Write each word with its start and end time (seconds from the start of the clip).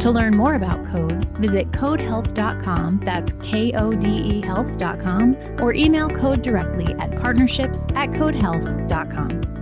To 0.00 0.10
learn 0.10 0.36
more 0.36 0.54
about 0.54 0.84
Kode, 0.84 1.24
visit 1.38 1.72
kodehealth.com, 1.72 3.00
that's 3.02 3.32
K 3.42 3.72
O 3.72 3.92
D 3.92 4.08
E 4.08 4.40
health.com, 4.42 5.36
or 5.60 5.72
email 5.74 6.08
Kode 6.08 6.42
directly 6.42 6.94
at 6.94 7.10
partnerships 7.20 7.84
at 7.94 8.10
kodehealth.com. 8.10 9.56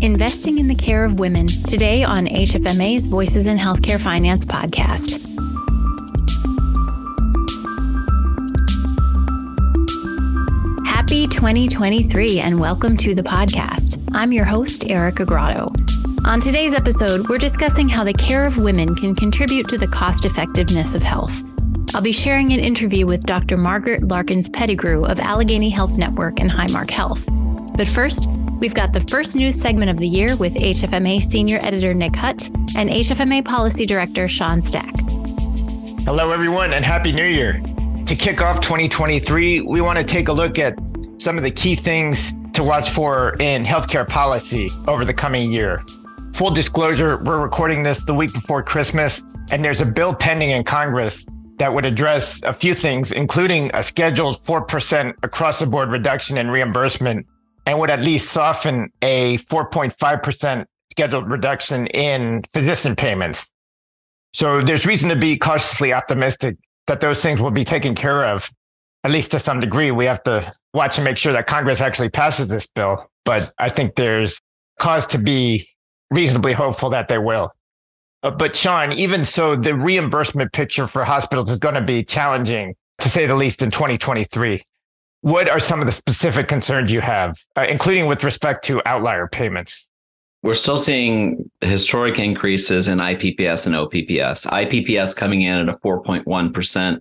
Investing 0.00 0.58
in 0.58 0.68
the 0.68 0.74
Care 0.74 1.04
of 1.04 1.18
Women, 1.18 1.46
today 1.46 2.04
on 2.04 2.26
HFMA's 2.26 3.06
Voices 3.06 3.46
in 3.46 3.56
Healthcare 3.56 4.00
Finance 4.00 4.46
podcast. 4.46 5.33
Happy 11.24 11.36
2023 11.36 12.40
and 12.40 12.60
welcome 12.60 12.98
to 12.98 13.14
the 13.14 13.22
podcast. 13.22 13.98
I'm 14.12 14.30
your 14.30 14.44
host, 14.44 14.90
Erica 14.90 15.24
Grotto. 15.24 15.68
On 16.26 16.38
today's 16.38 16.74
episode, 16.74 17.28
we're 17.28 17.38
discussing 17.38 17.88
how 17.88 18.04
the 18.04 18.12
care 18.12 18.46
of 18.46 18.58
women 18.58 18.94
can 18.94 19.14
contribute 19.14 19.66
to 19.68 19.78
the 19.78 19.86
cost 19.86 20.26
effectiveness 20.26 20.94
of 20.94 21.02
health. 21.02 21.42
I'll 21.94 22.02
be 22.02 22.12
sharing 22.12 22.52
an 22.52 22.60
interview 22.60 23.06
with 23.06 23.24
Dr. 23.24 23.56
Margaret 23.56 24.02
Larkins 24.02 24.50
Pettigrew 24.50 25.06
of 25.06 25.18
Allegheny 25.18 25.70
Health 25.70 25.96
Network 25.96 26.40
and 26.40 26.50
Highmark 26.50 26.90
Health. 26.90 27.26
But 27.74 27.88
first, 27.88 28.28
we've 28.60 28.74
got 28.74 28.92
the 28.92 29.00
first 29.00 29.34
news 29.34 29.58
segment 29.58 29.90
of 29.90 29.96
the 29.96 30.06
year 30.06 30.36
with 30.36 30.52
HFMA 30.56 31.22
Senior 31.22 31.58
Editor 31.62 31.94
Nick 31.94 32.16
Hut 32.16 32.50
and 32.76 32.90
HFMA 32.90 33.42
Policy 33.42 33.86
Director 33.86 34.28
Sean 34.28 34.60
Stack. 34.60 34.94
Hello, 36.04 36.32
everyone, 36.32 36.74
and 36.74 36.84
Happy 36.84 37.12
New 37.12 37.24
Year. 37.24 37.62
To 38.04 38.14
kick 38.14 38.42
off 38.42 38.60
2023, 38.60 39.62
we 39.62 39.80
want 39.80 39.98
to 39.98 40.04
take 40.04 40.28
a 40.28 40.32
look 40.32 40.58
at 40.58 40.76
some 41.24 41.38
of 41.38 41.42
the 41.42 41.50
key 41.50 41.74
things 41.74 42.34
to 42.52 42.62
watch 42.62 42.90
for 42.90 43.34
in 43.40 43.64
healthcare 43.64 44.06
policy 44.06 44.68
over 44.86 45.06
the 45.06 45.14
coming 45.14 45.50
year. 45.50 45.82
Full 46.34 46.50
disclosure, 46.50 47.22
we're 47.24 47.40
recording 47.40 47.82
this 47.82 48.04
the 48.04 48.12
week 48.12 48.34
before 48.34 48.62
Christmas, 48.62 49.22
and 49.50 49.64
there's 49.64 49.80
a 49.80 49.86
bill 49.86 50.14
pending 50.14 50.50
in 50.50 50.64
Congress 50.64 51.24
that 51.56 51.72
would 51.72 51.86
address 51.86 52.42
a 52.42 52.52
few 52.52 52.74
things, 52.74 53.10
including 53.10 53.70
a 53.72 53.82
scheduled 53.82 54.44
4% 54.44 55.14
across 55.22 55.60
the 55.60 55.66
board 55.66 55.90
reduction 55.90 56.36
in 56.36 56.50
reimbursement 56.50 57.26
and 57.64 57.78
would 57.78 57.88
at 57.88 58.04
least 58.04 58.30
soften 58.30 58.90
a 59.00 59.38
4.5% 59.38 60.66
scheduled 60.90 61.30
reduction 61.30 61.86
in 61.86 62.42
physician 62.52 62.94
payments. 62.94 63.50
So 64.34 64.60
there's 64.60 64.84
reason 64.84 65.08
to 65.08 65.16
be 65.16 65.38
cautiously 65.38 65.94
optimistic 65.94 66.58
that 66.86 67.00
those 67.00 67.22
things 67.22 67.40
will 67.40 67.50
be 67.50 67.64
taken 67.64 67.94
care 67.94 68.26
of, 68.26 68.50
at 69.04 69.10
least 69.10 69.30
to 69.32 69.38
some 69.38 69.60
degree. 69.60 69.90
We 69.90 70.06
have 70.06 70.22
to 70.24 70.52
watch 70.72 70.98
and 70.98 71.04
make 71.04 71.16
sure 71.16 71.32
that 71.32 71.46
Congress 71.46 71.80
actually 71.80 72.08
passes 72.08 72.48
this 72.48 72.66
bill. 72.66 73.10
But 73.24 73.52
I 73.58 73.68
think 73.68 73.94
there's 73.94 74.40
cause 74.80 75.06
to 75.06 75.18
be 75.18 75.68
reasonably 76.10 76.52
hopeful 76.52 76.90
that 76.90 77.08
they 77.08 77.18
will. 77.18 77.52
Uh, 78.22 78.30
but 78.30 78.56
Sean, 78.56 78.92
even 78.92 79.24
so, 79.24 79.54
the 79.54 79.74
reimbursement 79.74 80.52
picture 80.52 80.86
for 80.86 81.04
hospitals 81.04 81.50
is 81.50 81.58
going 81.58 81.74
to 81.74 81.82
be 81.82 82.02
challenging, 82.02 82.74
to 82.98 83.08
say 83.08 83.26
the 83.26 83.34
least, 83.34 83.62
in 83.62 83.70
2023. 83.70 84.62
What 85.20 85.48
are 85.48 85.60
some 85.60 85.80
of 85.80 85.86
the 85.86 85.92
specific 85.92 86.48
concerns 86.48 86.92
you 86.92 87.00
have, 87.00 87.36
uh, 87.56 87.66
including 87.68 88.06
with 88.06 88.24
respect 88.24 88.64
to 88.66 88.82
outlier 88.86 89.26
payments? 89.26 89.86
We're 90.42 90.54
still 90.54 90.76
seeing 90.76 91.50
historic 91.62 92.18
increases 92.18 92.88
in 92.88 92.98
IPPS 92.98 93.66
and 93.66 93.74
OPPS. 93.74 94.46
IPPS 94.46 95.16
coming 95.16 95.40
in 95.42 95.54
at 95.54 95.68
a 95.68 95.78
4.1% 95.78 97.00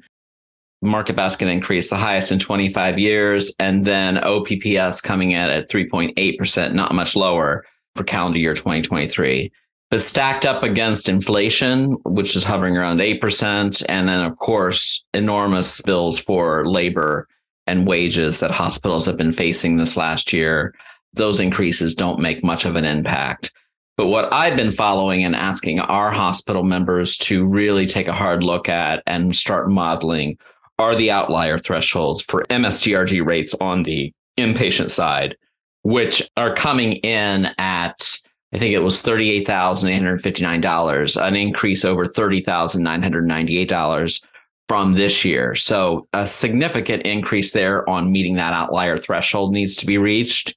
market 0.83 1.15
basket 1.15 1.47
increase, 1.47 1.89
the 1.89 1.97
highest 1.97 2.31
in 2.31 2.39
25 2.39 2.99
years, 2.99 3.53
and 3.59 3.85
then 3.85 4.17
OPPS 4.17 5.01
coming 5.01 5.31
in 5.31 5.49
at 5.49 5.69
3.8%, 5.69 6.73
not 6.73 6.93
much 6.93 7.15
lower 7.15 7.65
for 7.95 8.03
calendar 8.03 8.39
year 8.39 8.53
2023. 8.53 9.51
But 9.89 10.01
stacked 10.01 10.45
up 10.45 10.63
against 10.63 11.09
inflation, 11.09 11.93
which 12.03 12.35
is 12.35 12.43
hovering 12.43 12.77
around 12.77 12.99
8%, 12.99 13.83
and 13.87 14.09
then, 14.09 14.19
of 14.21 14.37
course, 14.37 15.03
enormous 15.13 15.81
bills 15.81 16.17
for 16.17 16.67
labor 16.67 17.27
and 17.67 17.87
wages 17.87 18.39
that 18.39 18.51
hospitals 18.51 19.05
have 19.05 19.17
been 19.17 19.31
facing 19.31 19.77
this 19.77 19.95
last 19.95 20.33
year, 20.33 20.73
those 21.13 21.39
increases 21.39 21.95
don't 21.95 22.19
make 22.19 22.43
much 22.43 22.65
of 22.65 22.75
an 22.75 22.85
impact. 22.85 23.51
But 23.95 24.07
what 24.07 24.33
I've 24.33 24.57
been 24.57 24.71
following 24.71 25.23
and 25.23 25.35
asking 25.35 25.79
our 25.79 26.11
hospital 26.11 26.63
members 26.63 27.15
to 27.19 27.45
really 27.45 27.85
take 27.85 28.07
a 28.07 28.13
hard 28.13 28.41
look 28.41 28.67
at 28.67 29.03
and 29.05 29.35
start 29.35 29.69
modeling 29.69 30.37
are 30.83 30.95
the 30.95 31.09
outlier 31.09 31.57
thresholds 31.57 32.21
for 32.21 32.43
MSDRG 32.49 33.25
rates 33.25 33.55
on 33.61 33.83
the 33.83 34.11
inpatient 34.37 34.89
side, 34.89 35.37
which 35.83 36.29
are 36.35 36.53
coming 36.53 36.95
in 36.97 37.47
at, 37.57 38.19
I 38.53 38.59
think 38.59 38.73
it 38.73 38.79
was 38.79 39.01
$38,859, 39.01 41.25
an 41.25 41.37
increase 41.37 41.85
over 41.85 42.05
$30,998 42.05 44.21
from 44.67 44.95
this 44.95 45.23
year. 45.23 45.55
So 45.55 46.05
a 46.11 46.27
significant 46.27 47.03
increase 47.03 47.53
there 47.53 47.89
on 47.89 48.11
meeting 48.11 48.35
that 48.35 48.51
outlier 48.51 48.97
threshold 48.97 49.53
needs 49.53 49.77
to 49.77 49.85
be 49.85 49.97
reached. 49.97 50.53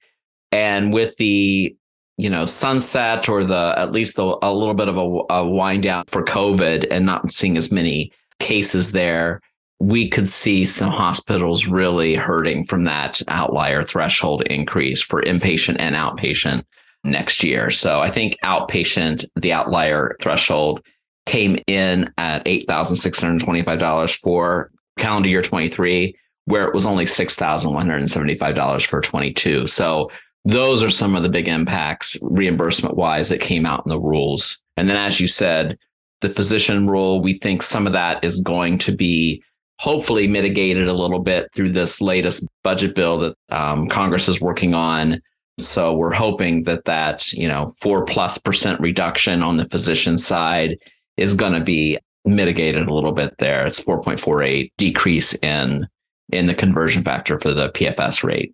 And 0.51 0.93
with 0.93 1.17
the 1.19 1.77
you 2.19 2.31
know 2.31 2.47
sunset 2.47 3.29
or 3.29 3.45
the 3.45 3.75
at 3.77 3.93
least 3.93 4.17
the, 4.17 4.39
a 4.43 4.53
little 4.53 4.75
bit 4.75 4.89
of 4.89 4.97
a, 4.97 5.21
a 5.35 5.47
wind 5.47 5.83
down 5.83 6.05
for 6.07 6.25
COVID 6.25 6.87
and 6.91 7.05
not 7.05 7.31
seeing 7.31 7.59
as 7.59 7.71
many 7.71 8.11
cases 8.41 8.93
there, 8.93 9.43
we 9.79 10.09
could 10.09 10.29
see 10.29 10.65
some 10.65 10.91
hospitals 10.91 11.67
really 11.67 12.15
hurting 12.15 12.65
from 12.65 12.85
that 12.85 13.21
outlier 13.29 13.83
threshold 13.83 14.43
increase 14.43 15.03
for 15.03 15.23
inpatient 15.23 15.77
and 15.79 15.95
outpatient 15.95 16.65
next 17.05 17.43
year. 17.43 17.71
So 17.71 18.01
I 18.01 18.11
think 18.11 18.37
outpatient, 18.43 19.27
the 19.37 19.53
outlier 19.53 20.17
threshold 20.23 20.83
came 21.27 21.59
in 21.67 22.13
at 22.17 22.45
$8,625 22.45 24.17
for 24.17 24.71
calendar 24.99 25.29
year 25.29 25.43
23, 25.43 26.17
where 26.47 26.67
it 26.67 26.75
was 26.75 26.87
only 26.87 27.05
$6,175 27.05 28.87
for 28.87 29.01
22. 29.01 29.67
So 29.67 30.11
those 30.45 30.83
are 30.83 30.91
some 30.91 31.15
of 31.17 31.23
the 31.23 31.29
big 31.29 31.49
impacts 31.49 32.17
reimbursement 32.23 32.97
wise 32.97 33.29
that 33.29 33.41
came 33.41 33.67
out 33.67 33.85
in 33.85 33.91
the 33.91 34.01
rules. 34.01 34.59
And 34.77 34.89
then, 34.89 34.97
as 34.97 35.21
you 35.21 35.27
said, 35.27 35.77
the 36.21 36.31
physician 36.31 36.89
rule, 36.89 37.21
we 37.21 37.35
think 37.35 37.63
some 37.63 37.87
of 37.87 37.93
that 37.93 38.25
is 38.25 38.41
going 38.41 38.79
to 38.79 38.93
be 38.93 39.43
hopefully 39.79 40.27
mitigated 40.27 40.89
a 40.89 40.93
little 40.93 41.21
bit 41.21 41.53
through 41.55 41.73
this 41.73 42.01
latest 42.01 42.47
budget 42.65 42.95
bill 42.95 43.19
that 43.19 43.37
um, 43.51 43.89
Congress 43.89 44.29
is 44.29 44.41
working 44.41 44.75
on. 44.75 45.21
So 45.59 45.95
we're 45.95 46.15
hoping 46.15 46.65
that 46.65 46.85
that 46.85 47.33
you 47.33 47.49
know 47.49 47.73
four 47.79 48.05
plus 48.05 48.39
percent 48.39 48.81
reduction 48.81 49.43
on 49.43 49.57
the 49.57 49.69
physician 49.69 50.19
side 50.19 50.79
is 51.17 51.35
going 51.35 51.55
to 51.55 51.61
be 51.61 51.99
mitigated 52.27 52.89
a 52.89 52.95
little 52.95 53.13
bit 53.13 53.35
there. 53.39 53.65
It's 53.65 53.81
4.48 53.81 54.73
decrease 54.77 55.35
in 55.35 55.87
in 56.31 56.47
the 56.47 56.55
conversion 56.55 57.05
factor 57.05 57.39
for 57.39 57.55
the 57.55 57.71
PFS 57.71 58.25
rate. 58.25 58.53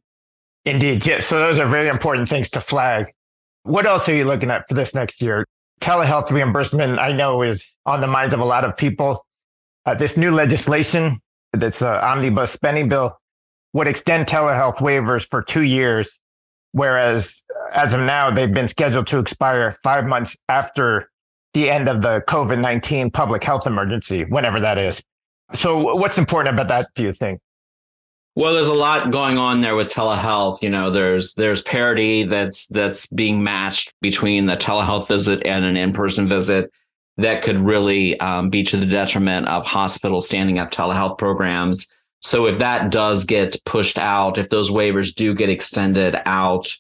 Indeed, 0.65 1.07
yeah. 1.07 1.21
So 1.21 1.39
those 1.39 1.59
are 1.59 1.67
very 1.67 1.89
important 1.89 2.29
things 2.29 2.51
to 2.51 2.61
flag. 2.61 3.13
What 3.65 3.87
else 3.87 4.09
are 4.09 4.15
you 4.15 4.25
looking 4.25 4.51
at 4.51 4.69
for 4.69 4.75
this 4.75 4.95
next 4.95 5.23
year? 5.23 5.47
Telehealth 5.81 6.31
reimbursement, 6.31 6.99
I 6.99 7.13
know, 7.13 7.43
is 7.43 7.69
on 7.87 8.01
the 8.01 8.07
minds 8.07 8.35
of 8.35 8.41
a 8.41 8.45
lot 8.45 8.65
of 8.65 8.77
people. 8.77 9.25
Uh, 9.85 9.95
this 9.95 10.17
new 10.17 10.31
legislation 10.31 11.17
that's 11.53 11.83
an 11.83 11.89
omnibus 11.89 12.51
spending 12.51 12.89
bill 12.89 13.19
would 13.73 13.89
extend 13.89 14.27
telehealth 14.27 14.77
waivers 14.77 15.27
for 15.29 15.43
two 15.43 15.63
years, 15.63 16.19
whereas 16.73 17.43
as 17.73 17.95
of 17.95 18.01
now, 18.01 18.31
they've 18.31 18.53
been 18.53 18.69
scheduled 18.69 19.07
to 19.09 19.19
expire 19.19 19.77
five 19.83 20.05
months 20.05 20.37
after 20.49 21.11
the 21.55 21.71
end 21.71 21.89
of 21.89 22.03
the 22.03 22.23
COVID 22.29 22.61
19 22.61 23.11
public 23.11 23.43
health 23.43 23.67
emergency, 23.67 24.25
whenever 24.25 24.61
that 24.61 24.79
is. 24.79 25.03
So, 25.53 25.95
what's 25.97 26.19
important 26.19 26.55
about 26.55 26.69
that, 26.69 26.89
do 26.95 27.03
you 27.03 27.13
think? 27.13 27.41
Well, 28.35 28.55
there's 28.55 28.69
a 28.69 28.75
lot 28.75 29.11
going 29.11 29.37
on 29.37 29.61
there 29.61 29.77
with 29.77 29.93
telehealth. 29.93 30.63
You 30.63 30.71
know, 30.71 30.91
there's 30.91 31.35
there's 31.35 31.61
parity 31.61 32.25
that's 32.25 32.67
that's 32.69 33.07
being 33.07 33.43
matched 33.43 33.93
between 34.01 34.47
the 34.47 34.57
telehealth 34.57 35.09
visit 35.09 35.45
and 35.47 35.65
an 35.65 35.77
in-person 35.77 36.29
visit 36.29 36.71
that 37.19 37.43
could 37.43 37.59
really 37.59 38.19
um, 38.21 38.51
be 38.51 38.63
to 38.65 38.77
the 38.77 38.87
detriment 38.87 39.47
of 39.49 39.67
hospitals 39.67 40.27
standing 40.27 40.59
up 40.59 40.71
telehealth 40.71 41.19
programs. 41.19 41.87
So 42.21 42.47
if 42.47 42.59
that 42.61 42.91
does 42.91 43.25
get 43.25 43.63
pushed 43.65 43.99
out, 43.99 44.39
if 44.39 44.49
those 44.49 44.71
waivers 44.71 45.15
do 45.15 45.35
get 45.35 45.51
extended 45.51 46.17
out 46.25 46.75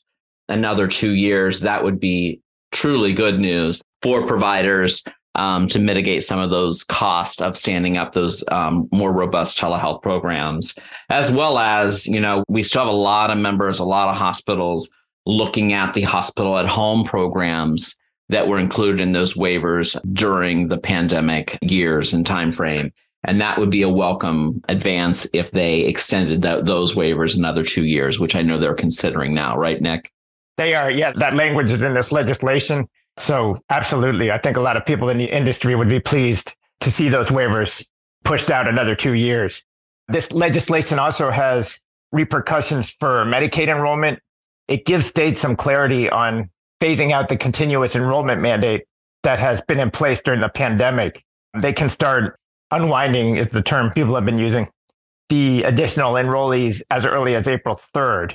another 0.48 0.86
two 0.86 1.12
years, 1.12 1.60
that 1.60 1.82
would 1.84 2.00
be 2.00 2.40
truly 2.70 3.12
good 3.12 3.38
news 3.38 3.82
for 4.00 4.26
providers 4.26 5.04
um, 5.34 5.66
to 5.68 5.78
mitigate 5.78 6.22
some 6.22 6.38
of 6.38 6.50
those 6.50 6.84
costs 6.84 7.40
of 7.40 7.56
standing 7.56 7.96
up 7.96 8.12
those 8.12 8.44
um, 8.48 8.88
more 8.92 9.12
robust 9.12 9.58
telehealth 9.58 10.02
programs, 10.02 10.74
as 11.08 11.32
well 11.32 11.58
as, 11.58 12.06
you 12.06 12.20
know, 12.20 12.44
we 12.48 12.62
still 12.62 12.82
have 12.82 12.92
a 12.92 12.96
lot 12.96 13.30
of 13.30 13.38
members, 13.38 13.78
a 13.78 13.84
lot 13.84 14.08
of 14.08 14.16
hospitals 14.16 14.90
looking 15.24 15.72
at 15.72 15.94
the 15.94 16.02
hospital 16.02 16.58
at 16.58 16.66
home 16.66 17.04
programs 17.04 17.96
that 18.28 18.48
were 18.48 18.58
included 18.58 19.00
in 19.00 19.12
those 19.12 19.34
waivers 19.34 20.00
during 20.12 20.68
the 20.68 20.78
pandemic 20.78 21.58
years 21.62 22.12
and 22.12 22.24
timeframe. 22.24 22.92
And 23.24 23.40
that 23.40 23.58
would 23.58 23.70
be 23.70 23.82
a 23.82 23.88
welcome 23.88 24.62
advance 24.68 25.28
if 25.32 25.50
they 25.52 25.80
extended 25.80 26.42
that, 26.42 26.64
those 26.64 26.94
waivers 26.94 27.36
another 27.36 27.64
two 27.64 27.84
years, 27.84 28.18
which 28.18 28.34
I 28.34 28.42
know 28.42 28.58
they're 28.58 28.74
considering 28.74 29.32
now, 29.32 29.56
right, 29.56 29.80
Nick? 29.80 30.12
They 30.56 30.74
are. 30.74 30.90
Yeah, 30.90 31.12
that 31.16 31.36
language 31.36 31.70
is 31.70 31.82
in 31.82 31.94
this 31.94 32.10
legislation. 32.10 32.88
So, 33.18 33.58
absolutely. 33.70 34.30
I 34.30 34.38
think 34.38 34.56
a 34.56 34.60
lot 34.60 34.76
of 34.76 34.84
people 34.84 35.08
in 35.08 35.18
the 35.18 35.24
industry 35.24 35.74
would 35.74 35.88
be 35.88 36.00
pleased 36.00 36.54
to 36.80 36.90
see 36.90 37.08
those 37.08 37.28
waivers 37.28 37.84
pushed 38.24 38.50
out 38.50 38.68
another 38.68 38.94
two 38.94 39.14
years. 39.14 39.64
This 40.08 40.32
legislation 40.32 40.98
also 40.98 41.30
has 41.30 41.78
repercussions 42.10 42.90
for 42.90 43.24
Medicaid 43.24 43.68
enrollment. 43.68 44.18
It 44.68 44.84
gives 44.84 45.06
states 45.06 45.40
some 45.40 45.56
clarity 45.56 46.10
on 46.10 46.50
phasing 46.82 47.12
out 47.12 47.28
the 47.28 47.36
continuous 47.36 47.94
enrollment 47.94 48.42
mandate 48.42 48.82
that 49.22 49.38
has 49.38 49.60
been 49.60 49.78
in 49.78 49.88
place 49.88 50.20
during 50.20 50.40
the 50.40 50.48
pandemic. 50.48 51.24
They 51.60 51.72
can 51.72 51.88
start 51.88 52.40
unwinding, 52.72 53.36
is 53.36 53.48
the 53.48 53.62
term 53.62 53.92
people 53.92 54.16
have 54.16 54.26
been 54.26 54.38
using, 54.38 54.66
the 55.28 55.62
additional 55.62 56.14
enrollees 56.14 56.82
as 56.90 57.06
early 57.06 57.36
as 57.36 57.46
April 57.46 57.80
3rd. 57.94 58.34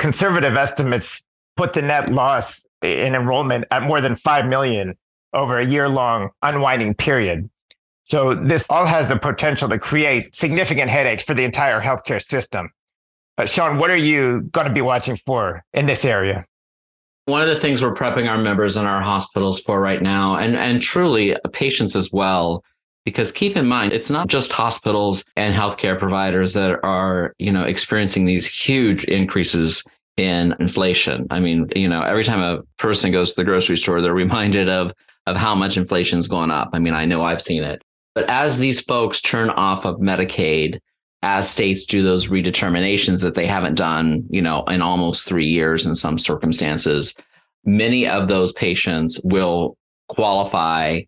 Conservative 0.00 0.56
estimates 0.56 1.22
put 1.56 1.72
the 1.72 1.82
net 1.82 2.10
loss 2.10 2.64
in 2.82 3.14
enrollment 3.14 3.66
at 3.70 3.84
more 3.84 4.00
than 4.00 4.16
5 4.16 4.46
million 4.46 4.96
over 5.32 5.60
a 5.60 5.66
year 5.66 5.88
long 5.88 6.30
unwinding 6.42 6.94
period. 6.94 7.48
So 8.02 8.34
this 8.34 8.66
all 8.68 8.86
has 8.86 9.10
the 9.10 9.16
potential 9.16 9.68
to 9.68 9.78
create 9.78 10.34
significant 10.34 10.90
headaches 10.90 11.22
for 11.22 11.34
the 11.34 11.44
entire 11.44 11.80
healthcare 11.80 12.20
system. 12.20 12.70
Uh, 13.38 13.46
Sean, 13.46 13.78
what 13.78 13.90
are 13.90 13.96
you 13.96 14.40
going 14.50 14.66
to 14.66 14.72
be 14.72 14.80
watching 14.80 15.16
for 15.24 15.64
in 15.72 15.86
this 15.86 16.04
area? 16.04 16.46
One 17.30 17.42
of 17.42 17.48
the 17.48 17.54
things 17.54 17.80
we're 17.80 17.94
prepping 17.94 18.28
our 18.28 18.38
members 18.38 18.76
in 18.76 18.86
our 18.86 19.00
hospitals 19.00 19.60
for 19.60 19.80
right 19.80 20.02
now, 20.02 20.34
and, 20.34 20.56
and 20.56 20.82
truly 20.82 21.36
patients 21.52 21.94
as 21.94 22.10
well, 22.12 22.64
because 23.04 23.30
keep 23.30 23.56
in 23.56 23.66
mind, 23.66 23.92
it's 23.92 24.10
not 24.10 24.26
just 24.26 24.50
hospitals 24.50 25.24
and 25.36 25.54
healthcare 25.54 25.96
providers 25.96 26.54
that 26.54 26.80
are, 26.82 27.32
you 27.38 27.52
know, 27.52 27.62
experiencing 27.62 28.24
these 28.24 28.46
huge 28.46 29.04
increases 29.04 29.84
in 30.16 30.56
inflation. 30.58 31.28
I 31.30 31.38
mean, 31.38 31.68
you 31.76 31.88
know, 31.88 32.02
every 32.02 32.24
time 32.24 32.40
a 32.40 32.62
person 32.78 33.12
goes 33.12 33.30
to 33.30 33.36
the 33.36 33.44
grocery 33.44 33.76
store, 33.76 34.00
they're 34.00 34.12
reminded 34.26 34.68
of 34.68 34.92
of 35.28 35.36
how 35.36 35.54
much 35.54 35.76
inflation's 35.76 36.26
gone 36.26 36.50
up. 36.50 36.70
I 36.72 36.80
mean, 36.80 36.94
I 36.94 37.04
know 37.04 37.22
I've 37.22 37.42
seen 37.42 37.62
it. 37.62 37.80
But 38.16 38.28
as 38.28 38.58
these 38.58 38.80
folks 38.80 39.20
turn 39.20 39.50
off 39.50 39.86
of 39.86 40.00
Medicaid, 40.00 40.80
as 41.22 41.50
states 41.50 41.84
do 41.84 42.02
those 42.02 42.28
redeterminations 42.28 43.22
that 43.22 43.34
they 43.34 43.46
haven't 43.46 43.74
done, 43.74 44.24
you 44.30 44.40
know, 44.40 44.64
in 44.64 44.80
almost 44.80 45.28
3 45.28 45.46
years 45.46 45.84
in 45.84 45.94
some 45.94 46.18
circumstances, 46.18 47.14
many 47.64 48.06
of 48.08 48.28
those 48.28 48.52
patients 48.52 49.20
will 49.22 49.76
qualify 50.08 51.00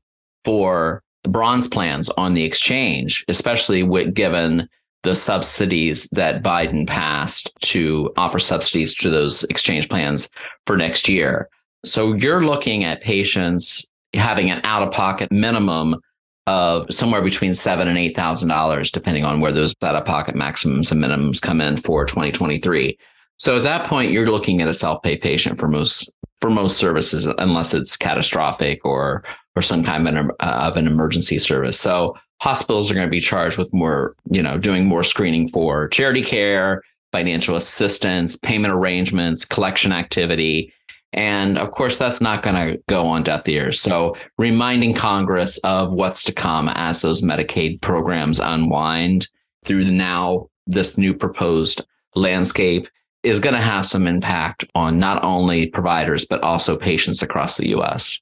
for 0.44 1.03
bronze 1.25 1.67
plans 1.67 2.09
on 2.11 2.35
the 2.35 2.44
exchange, 2.44 3.25
especially 3.29 3.82
with 3.82 4.12
given 4.12 4.69
the 5.03 5.17
subsidies 5.17 6.09
that 6.12 6.43
Biden 6.43 6.87
passed 6.87 7.53
to 7.61 8.12
offer 8.17 8.38
subsidies 8.38 8.94
to 8.97 9.09
those 9.09 9.44
exchange 9.44 9.88
plans 9.88 10.29
for 10.67 10.76
next 10.76 11.09
year. 11.09 11.49
So 11.85 12.12
you're 12.12 12.44
looking 12.44 12.85
at 12.85 13.03
patients 13.03 13.85
having 14.14 14.50
an 14.50 14.61
out 14.64 14.82
of 14.82 14.93
pocket 14.93 15.32
minimum 15.32 15.97
of 16.46 16.86
somewhere 16.90 17.22
between 17.22 17.54
seven 17.54 17.88
and 17.88 17.98
eight 17.98 18.16
thousand 18.16 18.48
dollars, 18.48 18.90
depending 18.90 19.24
on 19.24 19.40
where 19.40 19.52
those 19.52 19.74
out 19.82 19.94
of 19.94 20.04
pocket 20.04 20.34
maximums 20.34 20.90
and 20.90 21.00
minimums 21.00 21.40
come 21.40 21.60
in 21.60 21.76
for 21.76 22.04
2023. 22.04 22.98
So 23.38 23.56
at 23.56 23.62
that 23.64 23.86
point, 23.86 24.12
you're 24.12 24.30
looking 24.30 24.60
at 24.60 24.68
a 24.68 24.74
self 24.74 25.02
pay 25.02 25.16
patient 25.16 25.58
for 25.58 25.68
most 25.68 26.10
for 26.40 26.50
most 26.50 26.76
services, 26.76 27.26
unless 27.38 27.74
it's 27.74 27.96
catastrophic 27.96 28.84
or 28.84 29.24
or 29.54 29.62
some 29.62 29.84
kind 29.84 30.08
of 30.08 30.14
an, 30.14 30.30
uh, 30.40 30.44
of 30.44 30.76
an 30.76 30.86
emergency 30.86 31.38
service. 31.38 31.78
So 31.78 32.16
hospitals 32.40 32.90
are 32.90 32.94
going 32.94 33.06
to 33.06 33.10
be 33.10 33.20
charged 33.20 33.58
with 33.58 33.72
more, 33.72 34.16
you 34.30 34.42
know, 34.42 34.58
doing 34.58 34.86
more 34.86 35.02
screening 35.02 35.48
for 35.48 35.88
charity 35.88 36.22
care, 36.22 36.82
financial 37.12 37.54
assistance, 37.54 38.36
payment 38.36 38.72
arrangements, 38.72 39.44
collection 39.44 39.92
activity. 39.92 40.72
And 41.12 41.59
of 41.59 41.73
course, 41.73 41.99
that's 41.99 42.20
not 42.20 42.43
going 42.43 42.56
to 42.56 42.82
go 42.88 43.06
on 43.06 43.23
deaf 43.23 43.47
ears. 43.49 43.81
So, 43.81 44.17
reminding 44.38 44.94
Congress 44.94 45.59
of 45.59 45.93
what's 45.93 46.25
to 46.25 46.32
come 46.32 46.69
as 46.70 47.03
those 47.03 47.23
Medicaid 47.23 47.81
programs 47.82 48.41
unwind 48.41 49.29
through 49.64 49.85
now 49.85 50.49
this 50.67 50.97
new 50.97 51.12
proposed 51.12 51.85
landscape 52.14 52.88
is 53.23 53.41
going 53.41 53.55
to 53.55 53.61
have 53.61 53.87
some 53.87 54.06
impact 54.06 54.64
on 54.75 54.99
not 54.99 55.23
only 55.23 55.67
providers, 55.67 56.25
but 56.25 56.43
also 56.43 56.76
patients 56.76 57.23
across 57.23 57.56
the 57.56 57.69
US. 57.76 58.19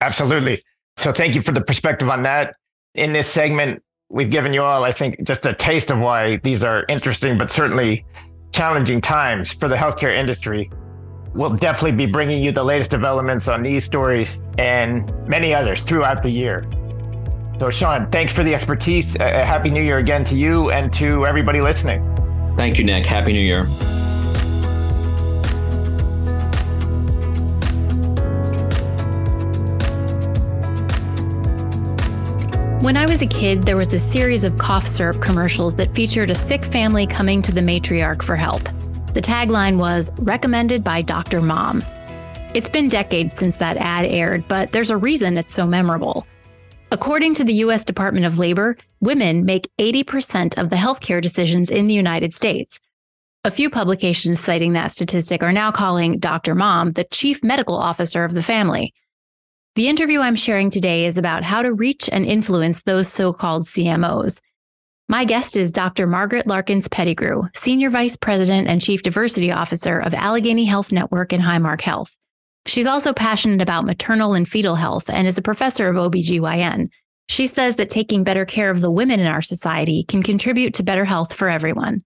Absolutely. 0.00 0.62
So, 0.98 1.12
thank 1.12 1.34
you 1.34 1.42
for 1.42 1.52
the 1.52 1.62
perspective 1.62 2.08
on 2.08 2.22
that 2.24 2.54
in 2.94 3.12
this 3.12 3.26
segment, 3.26 3.82
we've 4.10 4.30
given 4.30 4.52
you 4.52 4.62
all, 4.62 4.84
I 4.84 4.92
think, 4.92 5.22
just 5.24 5.46
a 5.46 5.54
taste 5.54 5.90
of 5.90 5.98
why 5.98 6.36
these 6.38 6.64
are 6.64 6.84
interesting, 6.88 7.38
but 7.38 7.50
certainly 7.50 8.04
challenging 8.52 9.00
times 9.00 9.52
for 9.52 9.68
the 9.68 9.76
healthcare 9.76 10.16
industry. 10.16 10.70
We'll 11.38 11.50
definitely 11.50 11.92
be 11.92 12.10
bringing 12.10 12.42
you 12.42 12.50
the 12.50 12.64
latest 12.64 12.90
developments 12.90 13.46
on 13.46 13.62
these 13.62 13.84
stories 13.84 14.40
and 14.58 15.08
many 15.28 15.54
others 15.54 15.82
throughout 15.82 16.20
the 16.20 16.30
year. 16.30 16.66
So, 17.60 17.70
Sean, 17.70 18.10
thanks 18.10 18.32
for 18.32 18.42
the 18.42 18.52
expertise. 18.56 19.14
Uh, 19.14 19.44
Happy 19.44 19.70
New 19.70 19.80
Year 19.80 19.98
again 19.98 20.24
to 20.24 20.36
you 20.36 20.70
and 20.70 20.92
to 20.94 21.24
everybody 21.26 21.60
listening. 21.60 22.02
Thank 22.56 22.76
you, 22.76 22.82
Nick. 22.82 23.06
Happy 23.06 23.32
New 23.32 23.38
Year. 23.38 23.66
When 32.82 32.96
I 32.96 33.06
was 33.08 33.22
a 33.22 33.28
kid, 33.28 33.62
there 33.62 33.76
was 33.76 33.94
a 33.94 33.98
series 34.00 34.42
of 34.42 34.58
cough 34.58 34.88
syrup 34.88 35.22
commercials 35.22 35.76
that 35.76 35.94
featured 35.94 36.30
a 36.30 36.34
sick 36.34 36.64
family 36.64 37.06
coming 37.06 37.42
to 37.42 37.52
the 37.52 37.60
matriarch 37.60 38.24
for 38.24 38.34
help. 38.34 38.68
The 39.18 39.22
tagline 39.22 39.78
was 39.78 40.12
recommended 40.18 40.84
by 40.84 41.02
Dr. 41.02 41.40
Mom. 41.40 41.82
It's 42.54 42.68
been 42.68 42.86
decades 42.86 43.34
since 43.34 43.56
that 43.56 43.76
ad 43.76 44.04
aired, 44.04 44.46
but 44.46 44.70
there's 44.70 44.92
a 44.92 44.96
reason 44.96 45.36
it's 45.36 45.52
so 45.52 45.66
memorable. 45.66 46.24
According 46.92 47.34
to 47.34 47.44
the 47.44 47.54
U.S. 47.54 47.84
Department 47.84 48.26
of 48.26 48.38
Labor, 48.38 48.76
women 49.00 49.44
make 49.44 49.68
80% 49.76 50.56
of 50.56 50.70
the 50.70 50.76
healthcare 50.76 51.20
decisions 51.20 51.68
in 51.68 51.88
the 51.88 51.94
United 51.94 52.32
States. 52.32 52.78
A 53.42 53.50
few 53.50 53.68
publications 53.68 54.38
citing 54.38 54.74
that 54.74 54.92
statistic 54.92 55.42
are 55.42 55.52
now 55.52 55.72
calling 55.72 56.20
Dr. 56.20 56.54
Mom 56.54 56.90
the 56.90 57.02
chief 57.02 57.42
medical 57.42 57.74
officer 57.74 58.22
of 58.22 58.34
the 58.34 58.42
family. 58.44 58.94
The 59.74 59.88
interview 59.88 60.20
I'm 60.20 60.36
sharing 60.36 60.70
today 60.70 61.06
is 61.06 61.18
about 61.18 61.42
how 61.42 61.62
to 61.62 61.72
reach 61.72 62.08
and 62.12 62.24
influence 62.24 62.82
those 62.82 63.08
so 63.08 63.32
called 63.32 63.64
CMOs. 63.64 64.40
My 65.10 65.24
guest 65.24 65.56
is 65.56 65.72
Dr. 65.72 66.06
Margaret 66.06 66.46
Larkins 66.46 66.86
Pettigrew, 66.86 67.44
Senior 67.54 67.88
Vice 67.88 68.14
President 68.14 68.68
and 68.68 68.78
Chief 68.78 69.02
Diversity 69.02 69.50
Officer 69.50 69.98
of 69.98 70.12
Allegheny 70.12 70.66
Health 70.66 70.92
Network 70.92 71.32
and 71.32 71.42
Highmark 71.42 71.80
Health. 71.80 72.14
She's 72.66 72.86
also 72.86 73.14
passionate 73.14 73.62
about 73.62 73.86
maternal 73.86 74.34
and 74.34 74.46
fetal 74.46 74.74
health 74.74 75.08
and 75.08 75.26
is 75.26 75.38
a 75.38 75.42
professor 75.42 75.88
of 75.88 75.96
OBGYN. 75.96 76.90
She 77.30 77.46
says 77.46 77.76
that 77.76 77.88
taking 77.88 78.22
better 78.22 78.44
care 78.44 78.70
of 78.70 78.82
the 78.82 78.90
women 78.90 79.18
in 79.18 79.26
our 79.26 79.40
society 79.40 80.04
can 80.06 80.22
contribute 80.22 80.74
to 80.74 80.82
better 80.82 81.06
health 81.06 81.32
for 81.32 81.48
everyone. 81.48 82.02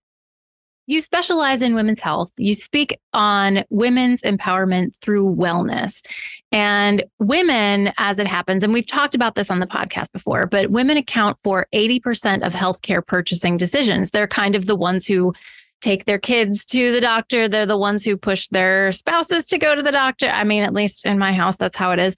You 0.86 1.00
specialize 1.00 1.62
in 1.62 1.74
women's 1.74 2.00
health. 2.00 2.32
You 2.36 2.54
speak 2.54 2.98
on 3.12 3.64
women's 3.70 4.22
empowerment 4.22 4.98
through 5.00 5.34
wellness. 5.36 6.04
And 6.50 7.04
women, 7.18 7.92
as 7.98 8.18
it 8.18 8.26
happens, 8.26 8.64
and 8.64 8.72
we've 8.72 8.86
talked 8.86 9.14
about 9.14 9.36
this 9.36 9.50
on 9.50 9.60
the 9.60 9.66
podcast 9.66 10.12
before, 10.12 10.46
but 10.46 10.70
women 10.70 10.96
account 10.96 11.38
for 11.42 11.66
80% 11.72 12.44
of 12.44 12.52
healthcare 12.52 13.06
purchasing 13.06 13.56
decisions. 13.56 14.10
They're 14.10 14.26
kind 14.26 14.56
of 14.56 14.66
the 14.66 14.76
ones 14.76 15.06
who 15.06 15.32
take 15.80 16.04
their 16.04 16.18
kids 16.18 16.64
to 16.66 16.92
the 16.92 17.00
doctor. 17.00 17.48
They're 17.48 17.66
the 17.66 17.76
ones 17.76 18.04
who 18.04 18.16
push 18.16 18.48
their 18.48 18.92
spouses 18.92 19.46
to 19.48 19.58
go 19.58 19.74
to 19.74 19.82
the 19.82 19.92
doctor. 19.92 20.28
I 20.28 20.44
mean, 20.44 20.62
at 20.62 20.72
least 20.72 21.04
in 21.04 21.18
my 21.18 21.32
house, 21.32 21.56
that's 21.56 21.76
how 21.76 21.90
it 21.92 21.98
is. 21.98 22.16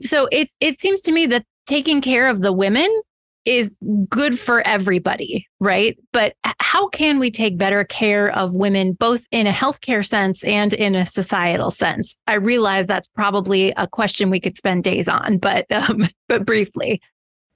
So 0.00 0.28
it, 0.32 0.48
it 0.60 0.80
seems 0.80 1.00
to 1.02 1.12
me 1.12 1.26
that 1.26 1.44
taking 1.66 2.00
care 2.00 2.28
of 2.28 2.40
the 2.40 2.52
women 2.52 2.88
is 3.44 3.78
good 4.08 4.38
for 4.38 4.60
everybody, 4.66 5.46
right? 5.60 5.98
But 6.12 6.34
how 6.60 6.88
can 6.88 7.18
we 7.18 7.30
take 7.30 7.58
better 7.58 7.84
care 7.84 8.30
of 8.30 8.54
women, 8.54 8.92
both 8.92 9.26
in 9.30 9.46
a 9.46 9.52
healthcare 9.52 10.06
sense 10.06 10.44
and 10.44 10.72
in 10.72 10.94
a 10.94 11.06
societal 11.06 11.70
sense? 11.70 12.16
I 12.26 12.34
realize 12.34 12.86
that's 12.86 13.08
probably 13.08 13.72
a 13.76 13.86
question 13.86 14.30
we 14.30 14.40
could 14.40 14.56
spend 14.56 14.84
days 14.84 15.08
on, 15.08 15.38
but 15.38 15.66
um, 15.72 16.08
but 16.28 16.46
briefly. 16.46 17.00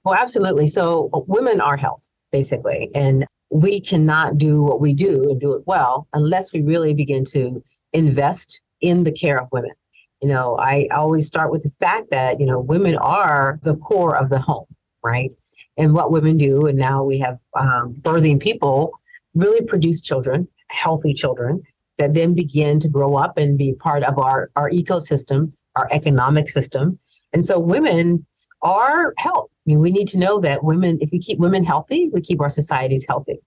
Well, 0.03 0.15
absolutely. 0.15 0.67
So 0.67 1.09
women 1.27 1.59
are 1.61 1.77
health, 1.77 2.07
basically, 2.31 2.89
and 2.95 3.25
we 3.49 3.79
cannot 3.79 4.37
do 4.37 4.63
what 4.63 4.81
we 4.81 4.93
do 4.93 5.29
and 5.29 5.39
do 5.39 5.53
it 5.53 5.63
well 5.65 6.07
unless 6.13 6.53
we 6.53 6.61
really 6.61 6.93
begin 6.93 7.23
to 7.25 7.63
invest 7.93 8.61
in 8.81 9.03
the 9.03 9.11
care 9.11 9.41
of 9.41 9.47
women. 9.51 9.71
You 10.21 10.29
know, 10.29 10.57
I 10.57 10.87
always 10.91 11.27
start 11.27 11.51
with 11.51 11.63
the 11.63 11.71
fact 11.79 12.09
that, 12.11 12.39
you 12.39 12.45
know, 12.45 12.59
women 12.59 12.95
are 12.97 13.59
the 13.63 13.75
core 13.75 14.15
of 14.15 14.29
the 14.29 14.39
home, 14.39 14.65
right? 15.03 15.31
And 15.77 15.93
what 15.93 16.11
women 16.11 16.37
do, 16.37 16.65
and 16.65 16.77
now 16.77 17.03
we 17.03 17.19
have 17.19 17.37
um, 17.55 17.95
birthing 18.01 18.39
people 18.39 18.91
really 19.35 19.63
produce 19.63 20.01
children, 20.01 20.47
healthy 20.69 21.13
children, 21.13 21.61
that 21.97 22.13
then 22.13 22.33
begin 22.33 22.79
to 22.79 22.87
grow 22.87 23.15
up 23.15 23.37
and 23.37 23.57
be 23.57 23.73
part 23.73 24.03
of 24.03 24.17
our, 24.17 24.49
our 24.55 24.69
ecosystem, 24.69 25.51
our 25.75 25.87
economic 25.91 26.49
system. 26.49 26.99
And 27.33 27.45
so 27.45 27.59
women 27.59 28.25
are 28.61 29.13
health. 29.17 29.49
I 29.51 29.69
mean, 29.69 29.79
we 29.79 29.91
need 29.91 30.07
to 30.09 30.17
know 30.17 30.39
that 30.39 30.63
women, 30.63 30.97
if 31.01 31.09
we 31.11 31.19
keep 31.19 31.39
women 31.39 31.63
healthy, 31.63 32.09
we 32.11 32.21
keep 32.21 32.41
our 32.41 32.49
societies 32.49 33.05
healthy. 33.07 33.39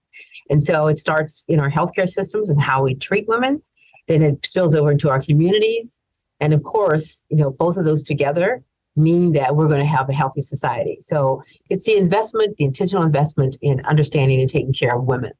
And 0.49 0.63
so 0.63 0.87
it 0.87 0.99
starts 0.99 1.45
in 1.47 1.59
our 1.59 1.69
healthcare 1.69 2.07
systems 2.09 2.49
and 2.49 2.61
how 2.61 2.83
we 2.83 2.95
treat 2.95 3.27
women. 3.27 3.61
Then 4.07 4.21
it 4.21 4.45
spills 4.45 4.75
over 4.75 4.91
into 4.91 5.09
our 5.09 5.21
communities. 5.21 5.97
And 6.39 6.53
of 6.53 6.63
course, 6.63 7.23
you 7.29 7.37
know, 7.37 7.51
both 7.51 7.77
of 7.77 7.85
those 7.85 8.03
together 8.03 8.63
mean 8.95 9.33
that 9.33 9.55
we're 9.55 9.67
going 9.67 9.79
to 9.79 9.85
have 9.85 10.09
a 10.09 10.13
healthy 10.13 10.41
society. 10.41 10.97
So 11.01 11.43
it's 11.69 11.85
the 11.85 11.95
investment, 11.95 12.57
the 12.57 12.65
intentional 12.65 13.03
investment 13.03 13.57
in 13.61 13.83
understanding 13.85 14.39
and 14.39 14.49
taking 14.49 14.73
care 14.73 14.95
of 14.95 15.03
women. 15.05 15.31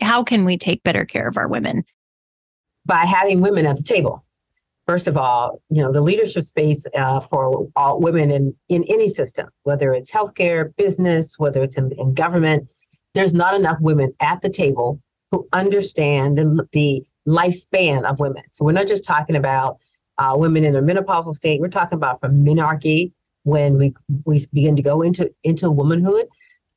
How 0.00 0.22
can 0.22 0.44
we 0.44 0.56
take 0.56 0.82
better 0.82 1.04
care 1.04 1.26
of 1.26 1.36
our 1.36 1.48
women? 1.48 1.84
By 2.86 3.04
having 3.04 3.40
women 3.40 3.66
at 3.66 3.76
the 3.76 3.82
table. 3.82 4.24
First 4.86 5.06
of 5.06 5.18
all, 5.18 5.60
you 5.68 5.82
know, 5.82 5.92
the 5.92 6.00
leadership 6.00 6.42
space 6.44 6.86
uh, 6.96 7.20
for 7.20 7.68
all 7.76 8.00
women 8.00 8.30
in, 8.30 8.54
in 8.68 8.84
any 8.84 9.08
system, 9.08 9.48
whether 9.64 9.92
it's 9.92 10.10
healthcare, 10.10 10.74
business, 10.76 11.34
whether 11.38 11.62
it's 11.62 11.76
in, 11.76 11.90
in 11.98 12.14
government, 12.14 12.70
there's 13.14 13.34
not 13.34 13.54
enough 13.54 13.78
women 13.80 14.12
at 14.20 14.40
the 14.40 14.48
table 14.48 15.00
who 15.30 15.46
understand 15.52 16.38
the, 16.38 16.66
the 16.72 17.02
lifespan 17.28 18.04
of 18.04 18.20
women. 18.20 18.42
So 18.52 18.64
we're 18.64 18.72
not 18.72 18.86
just 18.86 19.04
talking 19.04 19.36
about 19.36 19.76
uh, 20.18 20.34
women 20.36 20.64
in 20.64 20.72
their 20.72 20.82
menopausal 20.82 21.34
state. 21.34 21.60
We're 21.60 21.68
talking 21.68 21.96
about 21.96 22.20
from 22.20 22.44
menarche 22.44 23.12
when 23.44 23.78
we, 23.78 23.94
we 24.24 24.44
begin 24.52 24.76
to 24.76 24.82
go 24.82 25.02
into, 25.02 25.32
into 25.44 25.70
womanhood 25.70 26.26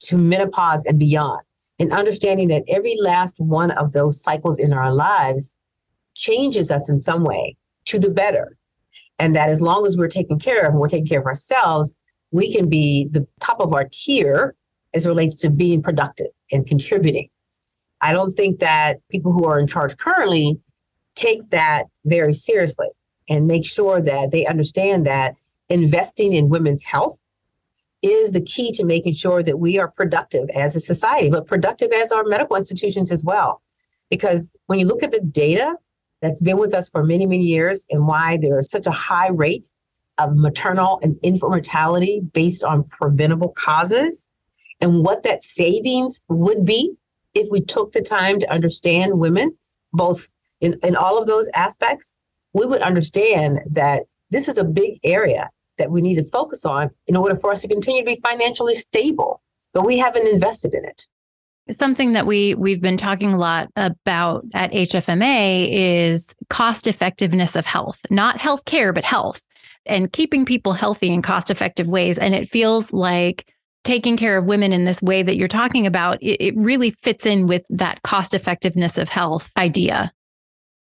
to 0.02 0.18
menopause 0.18 0.86
and 0.86 0.98
beyond. 0.98 1.42
And 1.80 1.92
understanding 1.92 2.48
that 2.50 2.64
every 2.68 2.96
last 3.00 3.40
one 3.40 3.72
of 3.72 3.92
those 3.92 4.22
cycles 4.22 4.60
in 4.60 4.72
our 4.72 4.94
lives 4.94 5.56
changes 6.14 6.70
us 6.70 6.90
in 6.90 7.00
some 7.00 7.24
way 7.24 7.58
to 7.86 7.98
the 7.98 8.10
better. 8.10 8.58
And 9.18 9.36
that 9.36 9.50
as 9.50 9.62
long 9.62 9.86
as 9.86 9.98
we're 9.98 10.08
taking 10.08 10.40
care 10.40 10.66
of 10.66 10.72
and 10.72 10.80
we're 10.80 10.90
taking 10.90 11.08
care 11.08 11.20
of 11.20 11.26
ourselves, 11.26 11.94
we 12.32 12.54
can 12.54 12.70
be 12.70 13.08
the 13.10 13.28
top 13.40 13.60
of 13.60 13.74
our 13.74 13.88
tier 13.92 14.56
as 14.94 15.08
relates 15.08 15.36
to 15.38 15.50
being 15.50 15.82
productive 15.82 16.28
and 16.52 16.68
contributing. 16.68 17.30
I 18.02 18.14
don't 18.14 18.32
think 18.32 18.60
that 18.60 18.98
people 19.10 19.32
who 19.32 19.46
are 19.46 19.60
in 19.60 19.68
charge 19.68 19.98
currently 19.98 20.60
take 21.16 21.50
that 21.50 21.86
very 22.06 22.34
seriously 22.34 22.88
and 23.30 23.48
make 23.48 23.66
sure 23.66 24.02
that 24.02 24.32
they 24.32 24.46
understand 24.46 25.06
that 25.06 25.36
investing 25.70 26.34
in 26.34 26.50
women's 26.50 26.84
health 26.84 27.18
is 28.02 28.32
the 28.32 28.42
key 28.42 28.72
to 28.74 28.84
making 28.84 29.14
sure 29.14 29.44
that 29.44 29.58
we 29.58 29.78
are 29.78 29.88
productive 29.88 30.50
as 30.50 30.76
a 30.76 30.80
society, 30.80 31.30
but 31.30 31.48
productive 31.48 31.92
as 31.92 32.12
our 32.12 32.24
medical 32.24 32.56
institutions 32.56 33.12
as 33.12 33.24
well. 33.24 33.62
Because 34.10 34.52
when 34.66 34.80
you 34.80 34.86
look 34.86 35.04
at 35.04 35.12
the 35.12 35.22
data 35.22 35.76
that's 36.22 36.42
been 36.42 36.58
with 36.58 36.74
us 36.74 36.90
for 36.90 37.04
many, 37.04 37.26
many 37.26 37.44
years 37.44 37.86
and 37.90 38.08
why 38.08 38.38
there's 38.38 38.70
such 38.70 38.88
a 38.88 38.92
high 38.92 39.30
rate 39.30 39.70
of 40.18 40.36
maternal 40.36 41.00
and 41.02 41.18
infant 41.22 41.52
mortality 41.52 42.22
based 42.34 42.64
on 42.64 42.84
preventable 42.84 43.50
causes, 43.50 44.26
and 44.80 45.04
what 45.04 45.24
that 45.24 45.44
savings 45.44 46.22
would 46.28 46.66
be 46.66 46.94
if 47.34 47.48
we 47.50 47.62
took 47.62 47.92
the 47.92 48.02
time 48.02 48.40
to 48.40 48.52
understand 48.52 49.20
women, 49.20 49.56
both 49.94 50.30
in, 50.60 50.78
in 50.84 50.96
all 50.96 51.18
of 51.18 51.28
those 51.28 51.48
aspects, 51.54 52.14
we 52.54 52.66
would 52.66 52.82
understand 52.82 53.60
that 53.72 54.04
this 54.30 54.48
is 54.48 54.58
a 54.58 54.64
big 54.64 55.00
area 55.04 55.50
that 55.78 55.92
we 55.92 56.02
need 56.02 56.16
to 56.16 56.24
focus 56.24 56.66
on 56.66 56.92
in 57.08 57.16
order 57.16 57.36
for 57.36 57.52
us 57.52 57.62
to 57.62 57.68
continue 57.68 58.02
to 58.02 58.06
be 58.06 58.20
financially 58.24 58.76
stable. 58.76 59.42
But 59.74 59.86
we 59.86 59.98
haven't 59.98 60.28
invested 60.28 60.74
in 60.74 60.86
it. 60.86 61.06
Something 61.70 62.12
that 62.14 62.26
we 62.26 62.56
we've 62.56 62.82
been 62.82 62.98
talking 62.98 63.34
a 63.34 63.38
lot 63.38 63.70
about 63.76 64.44
at 64.54 64.72
HFMA 64.72 65.70
is 65.72 66.36
cost 66.50 66.88
effectiveness 66.88 67.56
of 67.56 67.66
health, 67.66 68.00
not 68.10 68.42
health 68.42 68.66
care, 68.66 68.92
but 68.92 69.06
health 69.06 69.42
and 69.86 70.12
keeping 70.12 70.46
people 70.46 70.74
healthy 70.74 71.12
in 71.12 71.22
cost 71.22 71.50
effective 71.50 71.88
ways. 71.88 72.18
And 72.18 72.36
it 72.36 72.50
feels 72.50 72.94
like 72.94 73.52
taking 73.84 74.18
care 74.18 74.38
of 74.38 74.46
women 74.46 74.74
in 74.74 74.84
this 74.84 75.02
way 75.02 75.24
that 75.24 75.38
you're 75.38 75.48
talking 75.48 75.88
about, 75.88 76.22
it, 76.22 76.44
it 76.44 76.56
really 76.56 76.92
fits 76.92 77.26
in 77.26 77.48
with 77.48 77.66
that 77.70 78.02
cost 78.04 78.34
effectiveness 78.34 78.98
of 78.98 79.10
health 79.10 79.52
idea. 79.58 80.12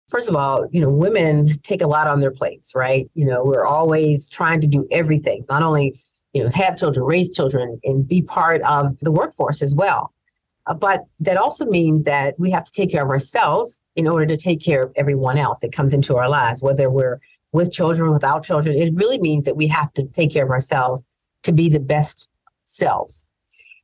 First 0.08 0.30
of 0.30 0.36
all, 0.36 0.68
you 0.72 0.80
know, 0.80 0.90
women 0.90 1.60
take 1.64 1.82
a 1.82 1.88
lot 1.88 2.08
on 2.08 2.20
their 2.20 2.32
plates, 2.32 2.74
right? 2.74 3.10
You 3.14 3.26
know, 3.26 3.44
we're 3.44 3.66
always 3.66 4.30
trying 4.30 4.62
to 4.62 4.68
do 4.68 4.88
everything, 4.90 5.46
not 5.50 5.64
only, 5.64 6.00
you 6.34 6.44
know, 6.44 6.50
have 6.50 6.78
children, 6.78 7.06
raise 7.06 7.30
children, 7.30 7.80
and 7.84 8.08
be 8.08 8.22
part 8.22 8.62
of 8.62 8.98
the 9.00 9.12
workforce 9.12 9.62
as 9.62 9.76
well. 9.76 10.14
Uh, 10.66 10.74
but 10.74 11.06
that 11.20 11.38
also 11.38 11.66
means 11.66 12.04
that 12.04 12.36
we 12.38 12.52
have 12.52 12.64
to 12.64 12.72
take 12.72 12.92
care 12.92 13.04
of 13.04 13.10
ourselves 13.10 13.80
in 13.96 14.08
order 14.08 14.26
to 14.26 14.38
take 14.38 14.62
care 14.62 14.84
of 14.84 14.94
everyone 14.96 15.38
else 15.38 15.60
that 15.60 15.74
comes 15.74 15.94
into 15.94 16.16
our 16.16 16.30
lives, 16.30 16.62
whether 16.62 16.90
we're 16.90 17.20
with 17.52 17.72
children, 17.72 18.14
without 18.14 18.44
children. 18.44 18.78
It 18.78 18.94
really 18.94 19.20
means 19.20 19.44
that 19.44 19.58
we 19.58 19.68
have 19.68 19.92
to 19.94 20.04
take 20.04 20.32
care 20.32 20.46
of 20.46 20.52
ourselves 20.52 21.04
to 21.44 21.52
be 21.52 21.68
the 21.70 21.80
best 21.80 22.30
selves. 22.66 23.28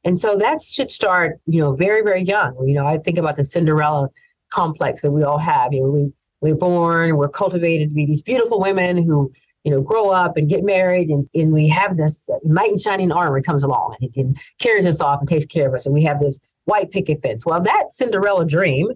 And 0.05 0.19
so 0.19 0.37
that 0.37 0.61
should 0.61 0.91
start, 0.91 1.39
you 1.45 1.61
know, 1.61 1.73
very, 1.73 2.01
very 2.01 2.21
young. 2.21 2.55
You 2.67 2.75
know, 2.75 2.85
I 2.85 2.97
think 2.97 3.17
about 3.17 3.37
the 3.37 3.43
Cinderella 3.43 4.09
complex 4.53 5.01
that 5.01 5.11
we 5.11 5.23
all 5.23 5.39
have. 5.39 5.73
You 5.73 5.81
know, 5.81 5.89
we, 5.89 6.11
we're 6.41 6.55
born, 6.55 7.17
we're 7.17 7.29
cultivated 7.29 7.89
to 7.89 7.95
be 7.95 8.05
these 8.05 8.21
beautiful 8.21 8.59
women 8.59 8.97
who, 8.97 9.31
you 9.63 9.71
know, 9.71 9.81
grow 9.81 10.09
up 10.09 10.35
and 10.37 10.49
get 10.49 10.63
married, 10.63 11.09
and, 11.09 11.27
and 11.33 11.53
we 11.53 11.69
have 11.69 11.95
this 11.95 12.27
knight 12.43 12.71
in 12.71 12.77
shining 12.77 13.11
armor 13.11 13.41
comes 13.41 13.63
along 13.63 13.95
and, 14.01 14.11
and 14.15 14.37
carries 14.59 14.85
us 14.85 14.99
off 14.99 15.19
and 15.21 15.29
takes 15.29 15.45
care 15.45 15.67
of 15.67 15.73
us. 15.73 15.85
And 15.85 15.95
we 15.95 16.03
have 16.03 16.19
this 16.19 16.39
white 16.65 16.91
picket 16.91 17.21
fence. 17.21 17.45
Well, 17.45 17.61
that 17.61 17.91
Cinderella 17.91 18.45
dream, 18.45 18.89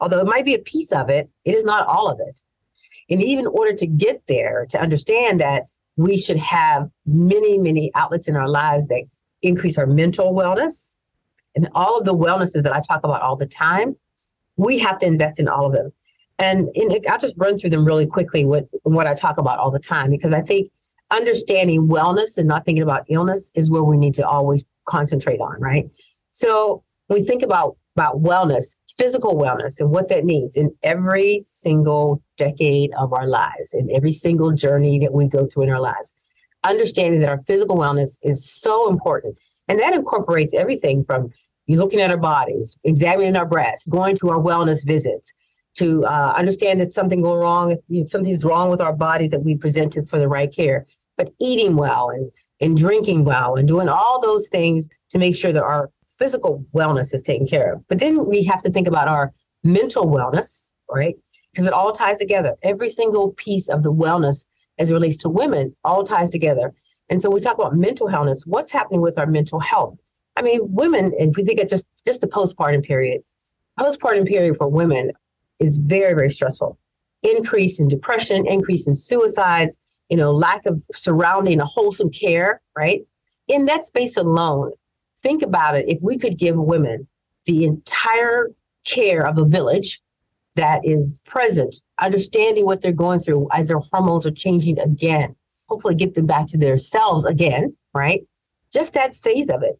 although 0.00 0.20
it 0.20 0.26
might 0.26 0.44
be 0.44 0.54
a 0.54 0.60
piece 0.60 0.92
of 0.92 1.10
it, 1.10 1.28
it 1.44 1.54
is 1.54 1.64
not 1.64 1.86
all 1.86 2.08
of 2.08 2.20
it. 2.20 2.40
And 3.10 3.20
even 3.20 3.46
in 3.46 3.50
order 3.52 3.74
to 3.74 3.86
get 3.86 4.22
there, 4.28 4.66
to 4.70 4.80
understand 4.80 5.40
that 5.40 5.64
we 5.96 6.16
should 6.16 6.38
have 6.38 6.88
many, 7.04 7.58
many 7.58 7.90
outlets 7.94 8.28
in 8.28 8.36
our 8.36 8.48
lives 8.48 8.86
that 8.86 9.04
increase 9.42 9.76
our 9.76 9.86
mental 9.86 10.32
wellness 10.32 10.94
and 11.54 11.68
all 11.74 11.98
of 11.98 12.04
the 12.04 12.14
wellnesses 12.14 12.62
that 12.62 12.74
I 12.74 12.80
talk 12.80 13.04
about 13.04 13.22
all 13.22 13.36
the 13.36 13.46
time, 13.46 13.96
we 14.56 14.78
have 14.78 14.98
to 15.00 15.06
invest 15.06 15.40
in 15.40 15.48
all 15.48 15.66
of 15.66 15.72
them. 15.72 15.92
And 16.38 16.68
I'll 17.08 17.18
just 17.18 17.38
run 17.38 17.56
through 17.56 17.70
them 17.70 17.84
really 17.84 18.06
quickly 18.06 18.44
with 18.44 18.64
what 18.82 19.06
I 19.06 19.14
talk 19.14 19.38
about 19.38 19.58
all 19.58 19.70
the 19.70 19.78
time, 19.78 20.10
because 20.10 20.32
I 20.32 20.40
think 20.40 20.70
understanding 21.10 21.88
wellness 21.88 22.38
and 22.38 22.48
not 22.48 22.64
thinking 22.64 22.82
about 22.82 23.04
illness 23.08 23.50
is 23.54 23.70
where 23.70 23.84
we 23.84 23.96
need 23.96 24.14
to 24.14 24.26
always 24.26 24.64
concentrate 24.86 25.40
on, 25.40 25.60
right? 25.60 25.84
So 26.32 26.82
we 27.08 27.22
think 27.22 27.42
about, 27.42 27.76
about 27.96 28.22
wellness, 28.22 28.76
physical 28.96 29.36
wellness 29.36 29.78
and 29.78 29.90
what 29.90 30.08
that 30.08 30.24
means 30.24 30.56
in 30.56 30.74
every 30.82 31.42
single 31.44 32.22
decade 32.36 32.90
of 32.98 33.12
our 33.12 33.26
lives, 33.26 33.72
in 33.74 33.88
every 33.94 34.12
single 34.12 34.52
journey 34.52 34.98
that 34.98 35.12
we 35.12 35.28
go 35.28 35.46
through 35.46 35.64
in 35.64 35.70
our 35.70 35.80
lives 35.80 36.12
understanding 36.64 37.20
that 37.20 37.28
our 37.28 37.40
physical 37.40 37.76
wellness 37.76 38.18
is 38.22 38.48
so 38.48 38.88
important. 38.88 39.36
And 39.68 39.78
that 39.80 39.94
incorporates 39.94 40.54
everything 40.54 41.04
from 41.04 41.30
you 41.66 41.78
looking 41.78 42.00
at 42.00 42.10
our 42.10 42.16
bodies, 42.16 42.76
examining 42.84 43.36
our 43.36 43.46
breasts, 43.46 43.86
going 43.86 44.16
to 44.16 44.30
our 44.30 44.38
wellness 44.38 44.86
visits, 44.86 45.32
to 45.74 46.04
uh, 46.04 46.34
understand 46.36 46.80
that 46.80 46.90
something 46.90 47.22
going 47.22 47.40
wrong, 47.40 47.76
something's 48.08 48.44
wrong 48.44 48.70
with 48.70 48.80
our 48.80 48.92
bodies 48.92 49.30
that 49.30 49.42
we 49.42 49.56
presented 49.56 50.08
for 50.08 50.18
the 50.18 50.28
right 50.28 50.54
care, 50.54 50.86
but 51.16 51.32
eating 51.40 51.76
well 51.76 52.10
and, 52.10 52.30
and 52.60 52.76
drinking 52.76 53.24
well 53.24 53.54
and 53.56 53.68
doing 53.68 53.88
all 53.88 54.20
those 54.20 54.48
things 54.48 54.88
to 55.10 55.18
make 55.18 55.34
sure 55.34 55.52
that 55.52 55.62
our 55.62 55.90
physical 56.18 56.64
wellness 56.74 57.14
is 57.14 57.22
taken 57.22 57.46
care 57.46 57.74
of. 57.74 57.88
But 57.88 58.00
then 58.00 58.26
we 58.26 58.44
have 58.44 58.62
to 58.62 58.70
think 58.70 58.86
about 58.86 59.08
our 59.08 59.32
mental 59.64 60.06
wellness, 60.06 60.68
right? 60.90 61.16
Because 61.52 61.66
it 61.66 61.72
all 61.72 61.92
ties 61.92 62.18
together. 62.18 62.54
Every 62.62 62.90
single 62.90 63.32
piece 63.32 63.68
of 63.68 63.82
the 63.82 63.92
wellness 63.92 64.44
as 64.78 64.90
it 64.90 64.94
relates 64.94 65.16
to 65.18 65.28
women 65.28 65.74
all 65.84 66.04
ties 66.04 66.30
together. 66.30 66.74
And 67.08 67.20
so 67.20 67.30
we 67.30 67.40
talk 67.40 67.58
about 67.58 67.76
mental 67.76 68.08
health. 68.08 68.42
What's 68.46 68.70
happening 68.70 69.00
with 69.00 69.18
our 69.18 69.26
mental 69.26 69.60
health? 69.60 69.96
I 70.36 70.42
mean, 70.42 70.60
women, 70.62 71.12
if 71.18 71.36
we 71.36 71.44
think 71.44 71.60
of 71.60 71.68
just 71.68 71.86
just 72.06 72.20
the 72.20 72.26
postpartum 72.26 72.82
period, 72.82 73.22
postpartum 73.78 74.26
period 74.26 74.56
for 74.56 74.68
women 74.68 75.12
is 75.58 75.78
very, 75.78 76.14
very 76.14 76.30
stressful. 76.30 76.78
Increase 77.22 77.78
in 77.78 77.88
depression, 77.88 78.46
increase 78.46 78.86
in 78.86 78.96
suicides, 78.96 79.78
you 80.08 80.16
know, 80.16 80.32
lack 80.32 80.66
of 80.66 80.82
surrounding 80.92 81.60
a 81.60 81.64
wholesome 81.64 82.10
care, 82.10 82.60
right? 82.76 83.02
In 83.48 83.66
that 83.66 83.84
space 83.84 84.16
alone, 84.16 84.72
think 85.22 85.42
about 85.42 85.76
it. 85.76 85.88
If 85.88 86.00
we 86.02 86.18
could 86.18 86.38
give 86.38 86.56
women 86.56 87.06
the 87.46 87.64
entire 87.64 88.50
care 88.84 89.26
of 89.26 89.38
a 89.38 89.44
village 89.44 90.00
that 90.56 90.84
is 90.84 91.20
present, 91.24 91.80
understanding 92.00 92.66
what 92.66 92.80
they're 92.80 92.92
going 92.92 93.20
through 93.20 93.48
as 93.52 93.68
their 93.68 93.78
hormones 93.78 94.26
are 94.26 94.32
changing 94.32 94.78
again, 94.78 95.34
hopefully 95.68 95.94
get 95.94 96.14
them 96.14 96.26
back 96.26 96.46
to 96.48 96.58
their 96.58 96.76
selves 96.76 97.24
again, 97.24 97.74
right? 97.94 98.22
Just 98.72 98.94
that 98.94 99.14
phase 99.14 99.48
of 99.48 99.62
it 99.62 99.78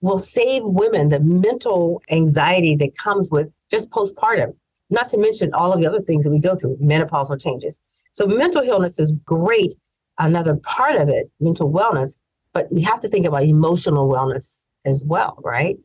will 0.00 0.18
save 0.18 0.62
women 0.64 1.08
the 1.08 1.20
mental 1.20 2.02
anxiety 2.10 2.76
that 2.76 2.96
comes 2.96 3.30
with 3.30 3.50
just 3.70 3.90
postpartum. 3.90 4.54
not 4.90 5.08
to 5.10 5.18
mention 5.18 5.52
all 5.52 5.72
of 5.72 5.80
the 5.80 5.86
other 5.86 6.00
things 6.00 6.24
that 6.24 6.30
we 6.30 6.38
go 6.38 6.56
through, 6.56 6.76
menopausal 6.78 7.38
changes. 7.40 7.78
So 8.12 8.26
mental 8.26 8.62
illness 8.62 8.98
is 8.98 9.12
great, 9.24 9.74
another 10.18 10.56
part 10.56 10.96
of 10.96 11.08
it, 11.08 11.30
mental 11.40 11.70
wellness, 11.70 12.16
but 12.52 12.72
we 12.72 12.80
have 12.82 13.00
to 13.00 13.08
think 13.08 13.26
about 13.26 13.44
emotional 13.44 14.08
wellness 14.08 14.64
as 14.86 15.04
well, 15.04 15.38
right? 15.44 15.76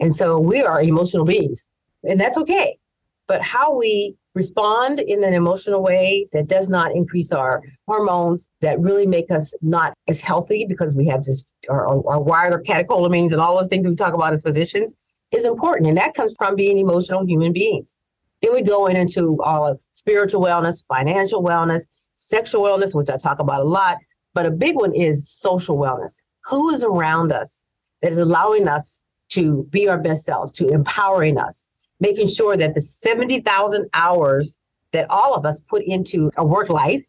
And 0.00 0.14
so 0.14 0.38
we 0.38 0.60
are 0.62 0.82
emotional 0.82 1.24
beings, 1.24 1.66
and 2.02 2.18
that's 2.18 2.36
okay. 2.38 2.78
But 3.26 3.42
how 3.42 3.76
we 3.76 4.16
respond 4.38 5.00
in 5.00 5.22
an 5.22 5.34
emotional 5.34 5.82
way 5.82 6.28
that 6.32 6.46
does 6.46 6.68
not 6.68 6.92
increase 6.92 7.32
our 7.32 7.60
hormones, 7.86 8.48
that 8.60 8.80
really 8.80 9.06
make 9.06 9.30
us 9.30 9.54
not 9.60 9.92
as 10.06 10.20
healthy 10.20 10.64
because 10.66 10.94
we 10.94 11.06
have 11.08 11.24
this, 11.24 11.44
our, 11.68 11.86
our 12.08 12.20
wired 12.20 12.64
catecholamines 12.64 13.32
and 13.32 13.40
all 13.40 13.58
those 13.58 13.68
things 13.68 13.86
we 13.86 13.94
talk 13.94 14.14
about 14.14 14.32
as 14.32 14.40
physicians 14.42 14.92
is 15.32 15.44
important. 15.44 15.88
And 15.88 15.98
that 15.98 16.14
comes 16.14 16.34
from 16.38 16.54
being 16.54 16.78
emotional 16.78 17.26
human 17.26 17.52
beings. 17.52 17.94
Then 18.40 18.54
we 18.54 18.62
go 18.62 18.86
in 18.86 18.96
into 18.96 19.36
all 19.42 19.66
of 19.66 19.80
spiritual 19.92 20.40
wellness, 20.40 20.84
financial 20.86 21.42
wellness, 21.42 21.82
sexual 22.14 22.62
wellness, 22.62 22.94
which 22.94 23.10
I 23.10 23.16
talk 23.16 23.40
about 23.40 23.60
a 23.60 23.68
lot. 23.68 23.98
But 24.34 24.46
a 24.46 24.50
big 24.52 24.76
one 24.76 24.94
is 24.94 25.28
social 25.28 25.76
wellness. 25.76 26.14
Who 26.46 26.72
is 26.72 26.84
around 26.84 27.32
us 27.32 27.62
that 28.02 28.12
is 28.12 28.18
allowing 28.18 28.68
us 28.68 29.00
to 29.30 29.66
be 29.70 29.88
our 29.88 29.98
best 29.98 30.24
selves, 30.24 30.52
to 30.52 30.68
empowering 30.68 31.38
us, 31.38 31.64
making 32.00 32.28
sure 32.28 32.56
that 32.56 32.74
the 32.74 32.80
70,000 32.80 33.88
hours 33.94 34.56
that 34.92 35.10
all 35.10 35.34
of 35.34 35.44
us 35.44 35.60
put 35.60 35.82
into 35.82 36.30
a 36.36 36.44
work 36.44 36.68
life 36.68 37.04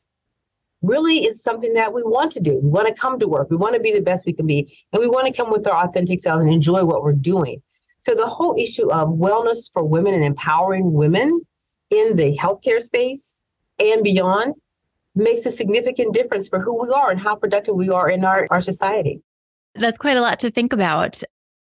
really 0.81 1.25
is 1.25 1.43
something 1.43 1.74
that 1.74 1.93
we 1.93 2.03
want 2.03 2.31
to 2.31 2.39
do. 2.39 2.60
We 2.62 2.69
want 2.69 2.88
to 2.88 2.93
come 2.93 3.19
to 3.19 3.27
work. 3.27 3.50
We 3.50 3.58
want 3.58 3.75
to 3.75 3.81
be 3.81 3.93
the 3.93 4.01
best 4.01 4.25
we 4.25 4.34
can 4.34 4.48
be. 4.48 4.74
And 4.93 5.00
we 5.00 5.08
want 5.08 5.27
to 5.27 5.34
come 5.34 5.51
with 5.51 5.67
our 5.67 5.86
authentic 5.86 6.19
selves 6.19 6.43
and 6.43 6.53
enjoy 6.53 6.84
what 6.86 7.03
we're 7.03 7.13
doing. 7.13 7.62
So 8.01 8.15
the 8.15 8.27
whole 8.27 8.55
issue 8.58 8.89
of 8.91 9.10
wellness 9.10 9.72
for 9.72 9.84
women 9.84 10.13
and 10.13 10.24
empowering 10.24 10.93
women 10.93 11.41
in 11.89 12.15
the 12.15 12.38
healthcare 12.38 12.79
space 12.79 13.38
and 13.77 14.03
beyond 14.03 14.55
makes 15.15 15.46
a 15.46 15.51
significant 15.51 16.13
difference 16.13 16.48
for 16.48 16.60
who 16.60 16.81
we 16.81 16.89
are 16.93 17.12
and 17.12 17.19
how 17.19 17.36
productive 17.36 17.75
we 17.75 17.89
are 17.89 18.10
in 18.10 18.24
our, 18.24 18.48
our 18.51 18.62
society. 18.62 19.22
That's 19.75 19.98
quite 19.98 20.17
a 20.17 20.22
lot 20.22 20.39
to 20.39 20.51
think 20.51 20.72
about. 20.72 21.22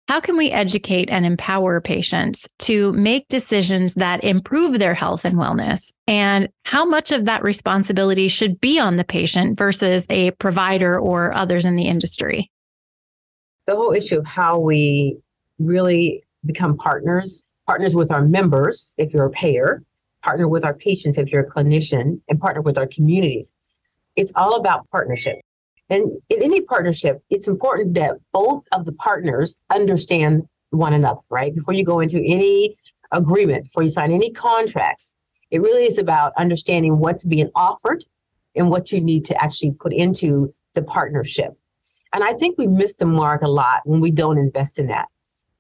How 0.08 0.20
can 0.20 0.38
we 0.38 0.52
educate 0.52 1.10
and 1.10 1.26
empower 1.26 1.82
patients 1.82 2.48
to 2.60 2.94
make 2.94 3.28
decisions 3.28 3.96
that 3.96 4.24
improve 4.24 4.78
their 4.78 4.94
health 4.94 5.26
and 5.26 5.36
wellness? 5.36 5.92
And 6.06 6.48
how 6.64 6.86
much 6.86 7.12
of 7.12 7.26
that 7.26 7.42
responsibility 7.42 8.28
should 8.28 8.62
be 8.62 8.80
on 8.80 8.98
the 8.98 9.04
patient 9.04 9.58
versus 9.58 10.06
a 10.12 10.30
provider 10.32 11.00
or 11.00 11.34
others 11.34 11.66
in 11.66 11.76
the 11.76 11.88
industry? 11.88 12.52
The 13.66 13.76
whole 13.76 13.94
issue 13.94 14.20
of 14.20 14.28
how 14.28 14.60
we 14.60 15.18
really 15.58 16.24
become 16.46 16.78
partners, 16.78 17.42
partners 17.66 17.96
with 17.96 18.12
our 18.12 18.22
members, 18.22 18.94
if 19.00 19.12
you're 19.12 19.26
a 19.26 19.32
payer, 19.32 19.82
partner 20.22 20.48
with 20.48 20.64
our 20.64 20.76
patients, 20.76 21.18
if 21.18 21.32
you're 21.32 21.42
a 21.42 21.50
clinician, 21.50 22.22
and 22.30 22.40
partner 22.40 22.62
with 22.62 22.78
our 22.78 22.86
communities. 22.86 23.52
It's 24.16 24.32
all 24.36 24.56
about 24.56 24.88
partnership. 24.92 25.38
And 25.90 26.12
in 26.30 26.42
any 26.42 26.62
partnership, 26.62 27.22
it's 27.30 27.48
important 27.48 27.94
that 27.96 28.18
both 28.34 28.64
of 28.72 28.86
the 28.86 28.94
partners 28.94 29.60
understand 29.72 30.44
one 30.72 30.94
another, 30.94 31.22
right? 31.30 31.54
Before 31.54 31.74
you 31.74 31.84
go 31.84 32.00
into 32.00 32.18
any 32.18 32.76
agreement, 33.12 33.66
before 33.66 33.84
you 33.84 33.90
sign 33.90 34.12
any 34.12 34.32
contracts, 34.32 35.14
it 35.52 35.62
really 35.62 35.86
is 35.86 35.98
about 35.98 36.34
understanding 36.38 37.00
what's 37.00 37.24
being 37.24 37.50
offered 37.56 38.04
and 38.56 38.70
what 38.70 38.92
you 38.92 39.00
need 39.00 39.26
to 39.26 39.44
actually 39.44 39.72
put 39.72 39.94
into 39.94 40.54
the 40.74 40.82
partnership. 40.82 41.54
And 42.14 42.24
I 42.24 42.34
think 42.34 42.58
we 42.58 42.68
miss 42.68 42.96
the 42.96 43.06
mark 43.06 43.42
a 43.42 43.48
lot 43.48 43.82
when 43.84 44.00
we 44.00 44.12
don't 44.12 44.38
invest 44.38 44.80
in 44.80 44.88
that. 44.88 45.08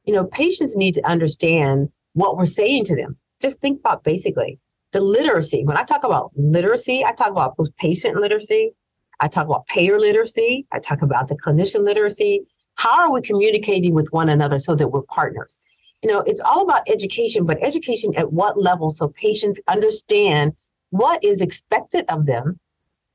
You 0.05 0.13
know, 0.13 0.25
patients 0.25 0.75
need 0.75 0.93
to 0.93 1.05
understand 1.07 1.89
what 2.13 2.37
we're 2.37 2.45
saying 2.45 2.85
to 2.85 2.95
them. 2.95 3.17
Just 3.41 3.59
think 3.59 3.79
about 3.79 4.03
basically 4.03 4.59
the 4.91 5.01
literacy. 5.01 5.65
When 5.65 5.77
I 5.77 5.83
talk 5.83 6.03
about 6.03 6.31
literacy, 6.35 7.03
I 7.03 7.11
talk 7.11 7.31
about 7.31 7.57
patient 7.77 8.15
literacy, 8.15 8.71
I 9.19 9.27
talk 9.27 9.45
about 9.45 9.67
payer 9.67 9.99
literacy. 9.99 10.65
I 10.71 10.79
talk 10.79 11.01
about 11.01 11.27
the 11.27 11.35
clinician 11.35 11.83
literacy. 11.83 12.45
How 12.75 13.01
are 13.01 13.11
we 13.11 13.21
communicating 13.21 13.93
with 13.93 14.11
one 14.11 14.29
another 14.29 14.59
so 14.59 14.75
that 14.75 14.89
we're 14.89 15.03
partners? 15.03 15.57
You 16.03 16.11
know, 16.11 16.19
it's 16.21 16.41
all 16.41 16.61
about 16.61 16.89
education, 16.89 17.45
but 17.45 17.57
education 17.63 18.13
at 18.15 18.33
what 18.33 18.59
level 18.59 18.91
so 18.91 19.07
patients 19.07 19.59
understand 19.67 20.53
what 20.89 21.23
is 21.23 21.41
expected 21.41 22.05
of 22.09 22.25
them 22.25 22.59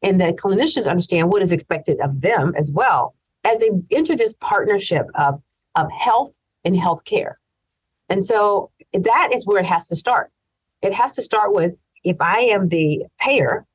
and 0.03 0.21
that 0.21 0.37
clinicians 0.37 0.89
understand 0.89 1.31
what 1.31 1.43
is 1.43 1.53
expected 1.53 2.01
of 2.01 2.21
them 2.21 2.55
as 2.57 2.71
well 2.73 3.15
as 3.45 3.59
they 3.59 3.71
enter 3.91 4.17
this 4.17 4.35
partnership 4.41 5.07
of, 5.15 5.41
of 5.77 5.91
health 5.93 6.33
and 6.65 6.75
healthcare. 6.75 7.35
And 8.09 8.25
so 8.25 8.71
that 8.93 9.31
is 9.33 9.47
where 9.47 9.61
it 9.61 9.67
has 9.67 9.89
to 9.89 9.97
start. 9.97 10.31
It 10.83 10.93
has 10.93 11.13
to 11.13 11.23
start 11.23 11.55
with 11.55 11.75
if 12.03 12.17
I 12.21 12.41
am 12.41 12.69
the 12.69 13.05
payer, 13.21 13.67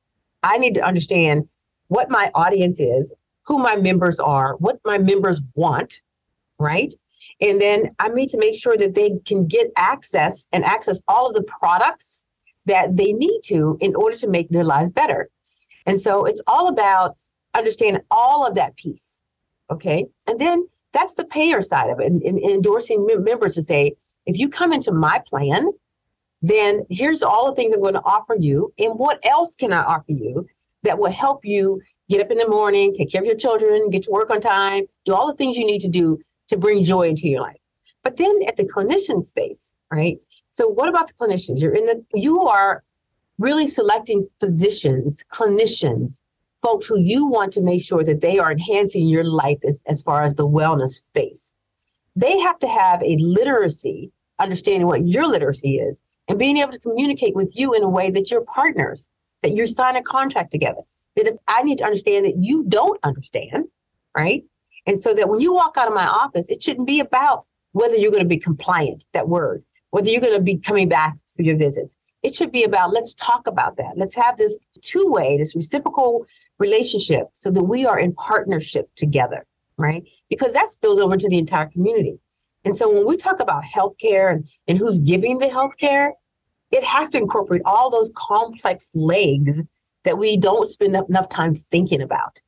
I 0.42 0.58
need 0.58 0.74
to 0.74 0.84
understand 0.84 1.48
what 1.88 2.10
my 2.10 2.30
audience 2.34 2.80
is, 2.80 3.12
who 3.44 3.58
my 3.58 3.76
members 3.76 4.18
are, 4.20 4.56
what 4.56 4.80
my 4.84 4.98
members 4.98 5.42
want, 5.54 6.02
right? 6.58 6.92
And 7.40 7.60
then 7.60 7.94
I 7.98 8.08
need 8.08 8.30
to 8.30 8.38
make 8.38 8.60
sure 8.60 8.76
that 8.76 8.94
they 8.94 9.18
can 9.24 9.46
get 9.46 9.70
access 9.76 10.46
and 10.52 10.64
access 10.64 11.02
all 11.08 11.28
of 11.28 11.34
the 11.34 11.42
products 11.42 12.24
that 12.66 12.96
they 12.96 13.12
need 13.12 13.40
to 13.44 13.76
in 13.80 13.94
order 13.94 14.16
to 14.16 14.26
make 14.26 14.48
their 14.48 14.64
lives 14.64 14.90
better. 14.90 15.28
And 15.86 16.00
so 16.00 16.24
it's 16.24 16.42
all 16.46 16.68
about 16.68 17.16
understanding 17.54 18.02
all 18.10 18.46
of 18.46 18.54
that 18.56 18.76
piece. 18.76 19.20
Okay. 19.70 20.06
And 20.26 20.38
then 20.38 20.68
that's 20.92 21.14
the 21.14 21.24
payer 21.24 21.62
side 21.62 21.90
of 21.90 22.00
it 22.00 22.06
and, 22.06 22.22
and 22.22 22.38
endorsing 22.38 23.06
members 23.06 23.54
to 23.54 23.62
say, 23.62 23.92
if 24.24 24.36
you 24.36 24.48
come 24.48 24.72
into 24.72 24.92
my 24.92 25.20
plan, 25.26 25.70
then 26.42 26.84
here's 26.90 27.22
all 27.22 27.46
the 27.46 27.54
things 27.54 27.74
I'm 27.74 27.80
going 27.80 27.94
to 27.94 28.02
offer 28.04 28.36
you. 28.38 28.72
And 28.78 28.98
what 28.98 29.24
else 29.24 29.54
can 29.54 29.72
I 29.72 29.82
offer 29.82 30.12
you 30.12 30.46
that 30.86 30.98
will 30.98 31.10
help 31.10 31.44
you 31.44 31.80
get 32.08 32.20
up 32.20 32.30
in 32.30 32.38
the 32.38 32.48
morning, 32.48 32.94
take 32.94 33.10
care 33.10 33.20
of 33.20 33.26
your 33.26 33.36
children, 33.36 33.90
get 33.90 34.04
to 34.04 34.10
work 34.10 34.30
on 34.30 34.40
time, 34.40 34.84
do 35.04 35.14
all 35.14 35.26
the 35.26 35.34
things 35.34 35.58
you 35.58 35.66
need 35.66 35.80
to 35.80 35.88
do 35.88 36.18
to 36.48 36.56
bring 36.56 36.84
joy 36.84 37.08
into 37.08 37.28
your 37.28 37.42
life. 37.42 37.58
But 38.04 38.16
then 38.16 38.40
at 38.46 38.56
the 38.56 38.64
clinician 38.64 39.24
space, 39.24 39.74
right? 39.90 40.18
So 40.52 40.68
what 40.68 40.88
about 40.88 41.08
the 41.08 41.14
clinicians? 41.14 41.60
You're 41.60 41.74
in 41.74 41.86
the 41.86 42.04
you 42.14 42.42
are 42.42 42.84
really 43.38 43.66
selecting 43.66 44.28
physicians, 44.40 45.24
clinicians, 45.32 46.20
folks 46.62 46.86
who 46.86 47.00
you 47.00 47.26
want 47.26 47.52
to 47.54 47.60
make 47.60 47.82
sure 47.82 48.04
that 48.04 48.20
they 48.20 48.38
are 48.38 48.52
enhancing 48.52 49.08
your 49.08 49.24
life 49.24 49.58
as, 49.66 49.80
as 49.86 50.02
far 50.02 50.22
as 50.22 50.36
the 50.36 50.48
wellness 50.48 50.94
space. 50.94 51.52
They 52.14 52.38
have 52.38 52.58
to 52.60 52.68
have 52.68 53.02
a 53.02 53.16
literacy, 53.18 54.12
understanding 54.38 54.86
what 54.86 55.06
your 55.06 55.26
literacy 55.26 55.78
is, 55.78 55.98
and 56.28 56.38
being 56.38 56.58
able 56.58 56.72
to 56.72 56.78
communicate 56.78 57.34
with 57.34 57.56
you 57.56 57.74
in 57.74 57.82
a 57.82 57.88
way 57.88 58.10
that 58.10 58.30
you're 58.30 58.44
partners 58.44 59.08
that 59.46 59.54
you 59.54 59.64
sign 59.68 59.94
a 59.94 60.02
contract 60.02 60.50
together. 60.50 60.80
That 61.14 61.28
if 61.28 61.36
I 61.46 61.62
need 61.62 61.78
to 61.78 61.84
understand 61.84 62.26
that 62.26 62.34
you 62.40 62.64
don't 62.66 62.98
understand, 63.04 63.66
right? 64.16 64.42
And 64.86 64.98
so 64.98 65.14
that 65.14 65.28
when 65.28 65.40
you 65.40 65.54
walk 65.54 65.76
out 65.76 65.86
of 65.86 65.94
my 65.94 66.06
office, 66.06 66.50
it 66.50 66.62
shouldn't 66.62 66.88
be 66.88 66.98
about 66.98 67.44
whether 67.70 67.94
you're 67.94 68.10
going 68.10 68.24
to 68.24 68.28
be 68.28 68.38
compliant, 68.38 69.04
that 69.12 69.28
word, 69.28 69.62
whether 69.90 70.08
you're 70.08 70.20
going 70.20 70.36
to 70.36 70.42
be 70.42 70.56
coming 70.56 70.88
back 70.88 71.14
for 71.36 71.42
your 71.42 71.56
visits. 71.56 71.96
It 72.24 72.34
should 72.34 72.50
be 72.50 72.64
about 72.64 72.92
let's 72.92 73.14
talk 73.14 73.46
about 73.46 73.76
that. 73.76 73.92
Let's 73.96 74.16
have 74.16 74.36
this 74.36 74.58
two 74.82 75.06
way, 75.06 75.36
this 75.36 75.54
reciprocal 75.54 76.26
relationship 76.58 77.28
so 77.32 77.52
that 77.52 77.62
we 77.62 77.86
are 77.86 78.00
in 78.00 78.14
partnership 78.14 78.90
together, 78.96 79.46
right? 79.76 80.02
Because 80.28 80.54
that 80.54 80.70
spills 80.70 80.98
over 80.98 81.16
to 81.16 81.28
the 81.28 81.38
entire 81.38 81.66
community. 81.66 82.18
And 82.64 82.76
so 82.76 82.92
when 82.92 83.06
we 83.06 83.16
talk 83.16 83.38
about 83.38 83.62
healthcare 83.62 84.32
and, 84.32 84.48
and 84.66 84.76
who's 84.76 84.98
giving 84.98 85.38
the 85.38 85.46
healthcare, 85.46 86.12
it 86.70 86.84
has 86.84 87.08
to 87.10 87.18
incorporate 87.18 87.62
all 87.64 87.90
those 87.90 88.10
complex 88.14 88.90
legs 88.94 89.62
that 90.04 90.18
we 90.18 90.36
don't 90.36 90.68
spend 90.68 90.96
enough 90.96 91.28
time 91.28 91.54
thinking 91.70 92.00
about. 92.00 92.40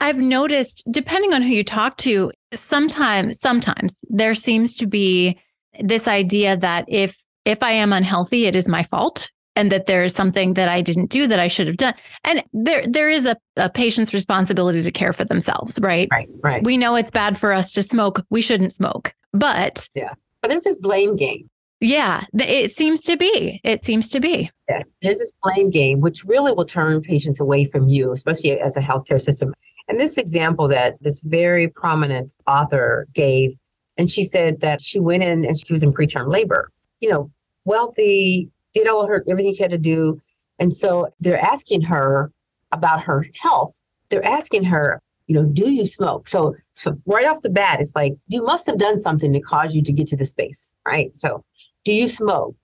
I've 0.00 0.18
noticed, 0.18 0.84
depending 0.90 1.32
on 1.32 1.42
who 1.42 1.48
you 1.48 1.64
talk 1.64 1.96
to, 1.98 2.32
sometimes, 2.52 3.40
sometimes 3.40 3.96
there 4.08 4.34
seems 4.34 4.74
to 4.76 4.86
be 4.86 5.38
this 5.80 6.08
idea 6.08 6.56
that 6.56 6.84
if 6.88 7.22
if 7.44 7.62
I 7.62 7.72
am 7.72 7.92
unhealthy, 7.92 8.46
it 8.46 8.56
is 8.56 8.68
my 8.68 8.82
fault 8.82 9.30
and 9.56 9.70
that 9.70 9.86
there 9.86 10.02
is 10.02 10.14
something 10.14 10.54
that 10.54 10.68
I 10.68 10.80
didn't 10.80 11.10
do 11.10 11.26
that 11.26 11.38
I 11.38 11.48
should 11.48 11.66
have 11.66 11.76
done. 11.76 11.94
And 12.24 12.42
there 12.52 12.84
there 12.86 13.08
is 13.08 13.26
a, 13.26 13.36
a 13.56 13.70
patient's 13.70 14.14
responsibility 14.14 14.82
to 14.82 14.90
care 14.90 15.12
for 15.12 15.24
themselves, 15.24 15.78
right? 15.80 16.08
Right, 16.10 16.28
right. 16.42 16.64
We 16.64 16.76
know 16.76 16.96
it's 16.96 17.10
bad 17.10 17.38
for 17.38 17.52
us 17.52 17.72
to 17.74 17.82
smoke. 17.82 18.24
We 18.30 18.42
shouldn't 18.42 18.72
smoke. 18.72 19.14
But 19.32 19.88
yeah. 19.94 20.14
But 20.42 20.48
there's 20.48 20.64
this 20.64 20.76
blame 20.76 21.16
game. 21.16 21.48
Yeah, 21.84 22.24
it 22.32 22.70
seems 22.70 23.02
to 23.02 23.16
be. 23.18 23.60
It 23.62 23.84
seems 23.84 24.08
to 24.08 24.18
be. 24.18 24.50
Yeah, 24.70 24.84
there's 25.02 25.18
this 25.18 25.30
blame 25.42 25.68
game, 25.68 26.00
which 26.00 26.24
really 26.24 26.50
will 26.50 26.64
turn 26.64 27.02
patients 27.02 27.40
away 27.40 27.66
from 27.66 27.88
you, 27.88 28.10
especially 28.12 28.58
as 28.58 28.78
a 28.78 28.80
healthcare 28.80 29.20
system. 29.20 29.52
And 29.86 30.00
this 30.00 30.16
example 30.16 30.66
that 30.68 30.94
this 31.02 31.20
very 31.20 31.68
prominent 31.68 32.32
author 32.46 33.06
gave, 33.12 33.54
and 33.98 34.10
she 34.10 34.24
said 34.24 34.62
that 34.62 34.80
she 34.80 34.98
went 34.98 35.24
in 35.24 35.44
and 35.44 35.60
she 35.60 35.74
was 35.74 35.82
in 35.82 35.92
preterm 35.92 36.32
labor. 36.32 36.70
You 37.00 37.10
know, 37.10 37.30
wealthy, 37.66 38.48
did 38.72 38.88
all 38.88 39.06
her 39.06 39.22
everything 39.28 39.54
she 39.54 39.62
had 39.62 39.70
to 39.70 39.78
do, 39.78 40.22
and 40.58 40.72
so 40.72 41.12
they're 41.20 41.38
asking 41.38 41.82
her 41.82 42.32
about 42.72 43.02
her 43.02 43.26
health. 43.38 43.74
They're 44.08 44.24
asking 44.24 44.64
her, 44.64 45.02
you 45.26 45.34
know, 45.34 45.44
do 45.44 45.70
you 45.70 45.84
smoke? 45.84 46.30
So, 46.30 46.54
so 46.72 46.98
right 47.04 47.26
off 47.26 47.42
the 47.42 47.50
bat, 47.50 47.80
it's 47.80 47.94
like 47.94 48.14
you 48.28 48.42
must 48.42 48.64
have 48.64 48.78
done 48.78 48.98
something 48.98 49.34
to 49.34 49.40
cause 49.40 49.74
you 49.74 49.82
to 49.82 49.92
get 49.92 50.06
to 50.08 50.16
the 50.16 50.24
space, 50.24 50.72
right? 50.86 51.14
So 51.14 51.44
do 51.84 51.92
you 51.92 52.08
smoke? 52.08 52.56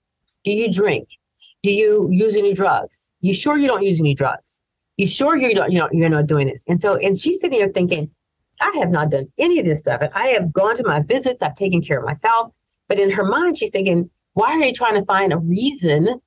Do 0.43 0.51
you 0.51 0.71
drink? 0.71 1.07
Do 1.63 1.71
you 1.71 2.07
use 2.11 2.35
any 2.35 2.53
drugs? 2.53 3.07
You 3.21 3.33
sure 3.33 3.57
you 3.57 3.67
don't 3.67 3.83
use 3.83 3.99
any 3.99 4.15
drugs? 4.15 4.59
You 4.97 5.07
sure 5.07 5.37
you 5.37 5.53
don't, 5.53 5.71
you 5.71 5.79
know, 5.79 5.89
you're 5.91 6.09
not 6.09 6.27
doing 6.27 6.47
this? 6.47 6.63
And 6.67 6.81
so, 6.81 6.95
and 6.95 7.19
she's 7.19 7.39
sitting 7.39 7.59
there 7.59 7.69
thinking, 7.69 8.09
I 8.59 8.71
have 8.79 8.89
not 8.89 9.11
done 9.11 9.27
any 9.37 9.59
of 9.59 9.65
this 9.65 9.79
stuff. 9.79 10.01
I 10.13 10.27
have 10.27 10.53
gone 10.53 10.75
to 10.77 10.83
my 10.85 11.01
visits. 11.01 11.41
I've 11.41 11.55
taken 11.55 11.81
care 11.81 11.99
of 11.99 12.05
myself. 12.05 12.51
But 12.87 12.99
in 12.99 13.09
her 13.11 13.23
mind, 13.23 13.57
she's 13.57 13.71
thinking, 13.71 14.09
why 14.33 14.51
are 14.55 14.59
they 14.59 14.71
trying 14.71 14.95
to 14.95 15.05
find 15.05 15.33
a 15.33 15.37
reason 15.37 16.21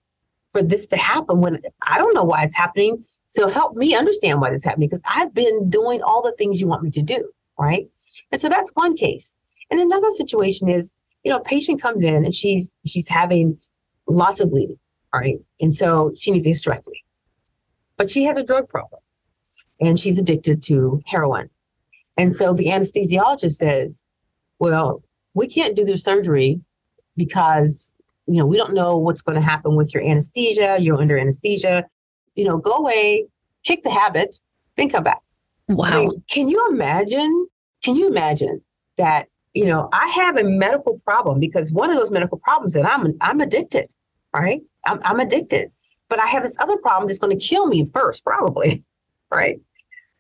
for 0.51 0.63
this 0.63 0.87
to 0.89 0.97
happen 0.97 1.41
when 1.41 1.61
I 1.83 1.99
don't 1.99 2.15
know 2.15 2.25
why 2.25 2.43
it's 2.43 2.55
happening? 2.55 3.05
So 3.29 3.49
help 3.49 3.77
me 3.77 3.95
understand 3.95 4.41
why 4.41 4.51
this 4.51 4.61
is 4.61 4.65
happening 4.65 4.89
because 4.89 5.03
I've 5.05 5.35
been 5.35 5.69
doing 5.69 6.03
all 6.03 6.23
the 6.23 6.35
things 6.39 6.61
you 6.61 6.69
want 6.69 6.83
me 6.83 6.91
to 6.93 7.03
do. 7.03 7.31
Right. 7.59 7.89
And 8.33 8.41
so 8.41 8.49
that's 8.49 8.71
one 8.75 8.97
case. 8.97 9.35
And 9.71 9.81
another 9.81 10.11
situation 10.11 10.69
is, 10.69 10.93
you 11.25 11.31
know, 11.31 11.39
a 11.39 11.43
patient 11.43 11.83
comes 11.83 12.03
in 12.03 12.25
and 12.25 12.35
she's 12.35 12.73
she's 12.87 13.09
having 13.09 13.59
lots 14.07 14.41
of 14.41 14.51
bleeding. 14.51 14.79
All 15.13 15.21
right. 15.21 15.39
And 15.61 15.75
so 15.75 16.13
she 16.17 16.31
needs 16.31 16.47
a 16.47 16.51
hysterectomy. 16.51 17.03
But 17.97 18.11
she 18.11 18.25
has 18.25 18.37
a 18.37 18.45
drug 18.45 18.69
problem 18.69 19.01
and 19.81 19.99
she's 19.99 20.19
addicted 20.19 20.63
to 20.65 21.01
heroin. 21.07 21.49
And 22.17 22.35
so 22.35 22.53
the 22.53 22.67
anesthesiologist 22.67 23.53
says, 23.53 24.01
well, 24.59 25.03
we 25.35 25.47
can't 25.47 25.75
do 25.75 25.85
the 25.85 25.97
surgery 25.97 26.61
because, 27.17 27.93
you 28.27 28.37
know, 28.37 28.47
we 28.47 28.57
don't 28.57 28.75
know 28.75 28.97
what's 28.97 29.23
going 29.23 29.37
to 29.37 29.43
happen 29.43 29.77
with 29.77 29.95
your 29.95 30.03
anesthesia. 30.03 30.79
You're 30.81 31.01
under 31.01 31.19
anesthesia. 31.19 31.85
You 32.35 32.45
know, 32.45 32.59
go 32.59 32.73
away, 32.73 33.27
kick 33.63 33.85
the 33.85 33.91
habit, 33.91 34.41
then 34.77 34.89
come 34.89 35.05
back. 35.05 35.21
Wow. 35.69 35.85
I 35.87 36.01
mean, 36.01 36.23
can 36.29 36.49
you 36.49 36.67
imagine? 36.69 37.47
Can 37.83 37.97
you 37.97 38.09
imagine 38.09 38.61
that, 38.97 39.29
you 39.55 39.65
know, 39.65 39.89
I 39.93 40.09
have 40.09 40.37
a 40.37 40.45
medical 40.45 41.01
problem 41.05 41.39
because 41.39 41.73
one 41.73 41.91
of 41.91 41.97
those 41.97 42.11
medical 42.11 42.39
problems 42.39 42.75
that 42.75 42.85
I'm 42.85 43.15
I'm 43.21 43.41
addicted, 43.41 43.93
right? 44.35 44.61
I'm, 44.87 45.01
I'm 45.05 45.21
addicted, 45.21 45.71
but 46.09 46.21
I 46.21 46.27
have 46.27 46.43
this 46.43 46.61
other 46.61 46.77
problem 46.79 47.07
that's 47.07 47.21
going 47.21 47.37
to 47.37 47.45
kill 47.45 47.67
me 47.67 47.89
first, 47.95 48.25
probably, 48.25 48.83
right? 49.33 49.61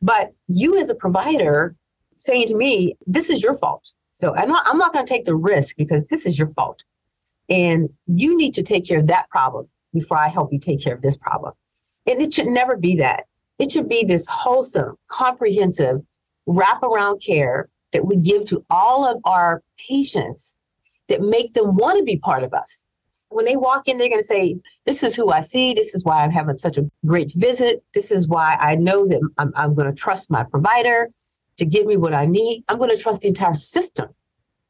But 0.01 0.33
you 0.49 0.79
as 0.79 0.88
a 0.88 0.94
provider 0.94 1.75
saying 2.16 2.47
to 2.49 2.57
me, 2.57 2.97
this 3.07 3.29
is 3.29 3.42
your 3.42 3.57
fault. 3.57 3.90
So 4.14 4.35
I'm 4.37 4.49
not, 4.49 4.66
I'm 4.66 4.79
not 4.79 4.92
going 4.92 5.05
to 5.05 5.12
take 5.12 5.25
the 5.25 5.35
risk 5.35 5.77
because 5.77 6.03
this 6.09 6.25
is 6.25 6.38
your 6.38 6.49
fault. 6.49 6.85
And 7.49 7.90
you 8.07 8.37
need 8.37 8.55
to 8.55 8.62
take 8.62 8.87
care 8.87 9.01
of 9.01 9.09
that 9.09 9.29
problem 9.29 9.68
before 9.92 10.16
I 10.16 10.29
help 10.29 10.53
you 10.53 10.59
take 10.59 10.83
care 10.83 10.94
of 10.94 11.03
this 11.03 11.16
problem. 11.16 11.53
And 12.07 12.23
it 12.23 12.33
should 12.33 12.47
never 12.47 12.77
be 12.77 12.97
that. 12.97 13.25
It 13.59 13.73
should 13.73 13.88
be 13.88 14.05
this 14.05 14.27
wholesome, 14.29 14.97
comprehensive 15.09 16.01
wraparound 16.49 17.25
care 17.25 17.68
that 17.94 18.04
we 18.04 18.16
give 18.16 18.44
to 18.46 18.62
all 18.68 19.07
of 19.07 19.18
our 19.24 19.62
patients 19.88 20.54
that 21.09 21.22
make 21.22 21.54
them 21.54 21.76
want 21.76 21.96
to 21.96 22.04
be 22.04 22.18
part 22.18 22.42
of 22.42 22.52
us. 22.52 22.85
When 23.30 23.46
they 23.46 23.57
walk 23.57 23.88
in, 23.88 23.96
they're 23.96 24.11
going 24.11 24.20
to 24.20 24.26
say, 24.26 24.57
This 24.85 25.02
is 25.02 25.16
who 25.16 25.30
I 25.30 25.40
see. 25.40 25.72
This 25.72 25.94
is 25.94 26.04
why 26.04 26.22
I'm 26.22 26.30
having 26.30 26.59
such 26.59 26.76
a 26.76 26.88
great 27.07 27.33
visit. 27.35 27.83
This 27.94 28.12
is 28.12 28.28
why 28.28 28.57
I 28.61 28.74
know 28.74 29.07
that 29.09 29.20
I'm, 29.38 29.52
I'm 29.57 29.74
going 29.74 29.88
to 29.88 29.98
trust 29.98 30.30
my 30.30 30.44
provider 30.44 31.09
to 31.57 31.64
give 31.64 31.87
me 31.87 31.96
what 31.96 32.14
I 32.14 32.26
need, 32.26 32.64
I'm 32.68 32.78
going 32.78 32.90
to 32.90 33.00
trust 33.00 33.22
the 33.22 33.28
entire 33.28 33.54
system 33.54 34.09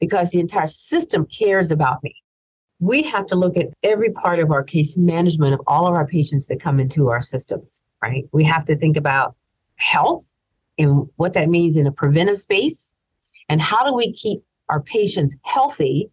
because 0.01 0.31
the 0.31 0.41
entire 0.41 0.67
system 0.67 1.27
cares 1.27 1.71
about 1.71 2.03
me. 2.03 2.15
We 2.81 3.03
have 3.05 3.27
to 3.29 3.37
look 3.37 3.57
at 3.57 3.69
every 3.83 4.11
part 4.11 4.39
of 4.39 4.51
our 4.51 4.63
case 4.63 4.99
management 4.99 5.55
of 5.55 5.61
all 5.67 5.87
of 5.87 5.95
our 5.95 6.07
patients 6.07 6.47
that 6.49 6.61
come 6.61 6.81
into 6.81 7.09
our 7.09 7.23
systems, 7.23 7.81
right? 8.03 8.25
We 8.33 8.45
have 8.45 8.67
to 8.67 8.77
think 8.77 8.97
about 8.97 9.35
health 9.77 10.29
and 10.79 11.09
what 11.17 11.33
that 11.35 11.49
means 11.49 11.77
in 11.77 11.87
a 11.87 11.93
preventive 11.93 12.39
space 12.39 12.93
and 13.49 13.61
how 13.61 13.85
do 13.85 13.95
we 13.95 14.13
keep 14.13 14.43
our 14.69 14.81
patients 14.81 15.35
healthy 15.43 16.11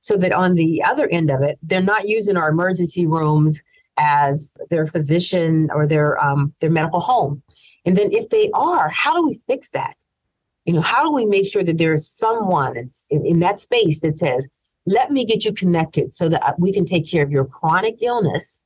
so 0.00 0.16
that 0.16 0.32
on 0.32 0.54
the 0.54 0.82
other 0.82 1.08
end 1.08 1.30
of 1.30 1.42
it, 1.42 1.58
they're 1.62 1.80
not 1.80 2.08
using 2.08 2.36
our 2.36 2.48
emergency 2.48 3.06
rooms 3.06 3.62
as 3.98 4.52
their 4.70 4.86
physician 4.86 5.68
or 5.72 5.86
their 5.86 6.22
um, 6.22 6.52
their 6.60 6.70
medical 6.70 7.00
home. 7.00 7.42
And 7.84 7.96
then 7.96 8.12
if 8.12 8.28
they 8.30 8.50
are, 8.52 8.88
how 8.88 9.14
do 9.14 9.26
we 9.26 9.40
fix 9.48 9.70
that? 9.70 9.96
You 10.64 10.74
know, 10.74 10.80
how 10.80 11.02
do 11.02 11.12
we 11.12 11.24
make 11.24 11.50
sure 11.50 11.64
that 11.64 11.78
there's 11.78 12.08
someone 12.08 12.76
in, 13.10 13.26
in 13.26 13.40
that 13.40 13.60
space 13.60 14.00
that 14.00 14.16
says, 14.16 14.46
let 14.86 15.10
me 15.10 15.24
get 15.24 15.44
you 15.44 15.52
connected 15.52 16.12
so 16.12 16.28
that 16.28 16.58
we 16.58 16.72
can 16.72 16.84
take 16.84 17.08
care 17.08 17.22
of 17.22 17.30
your 17.30 17.44
chronic 17.44 18.02
illness 18.02 18.62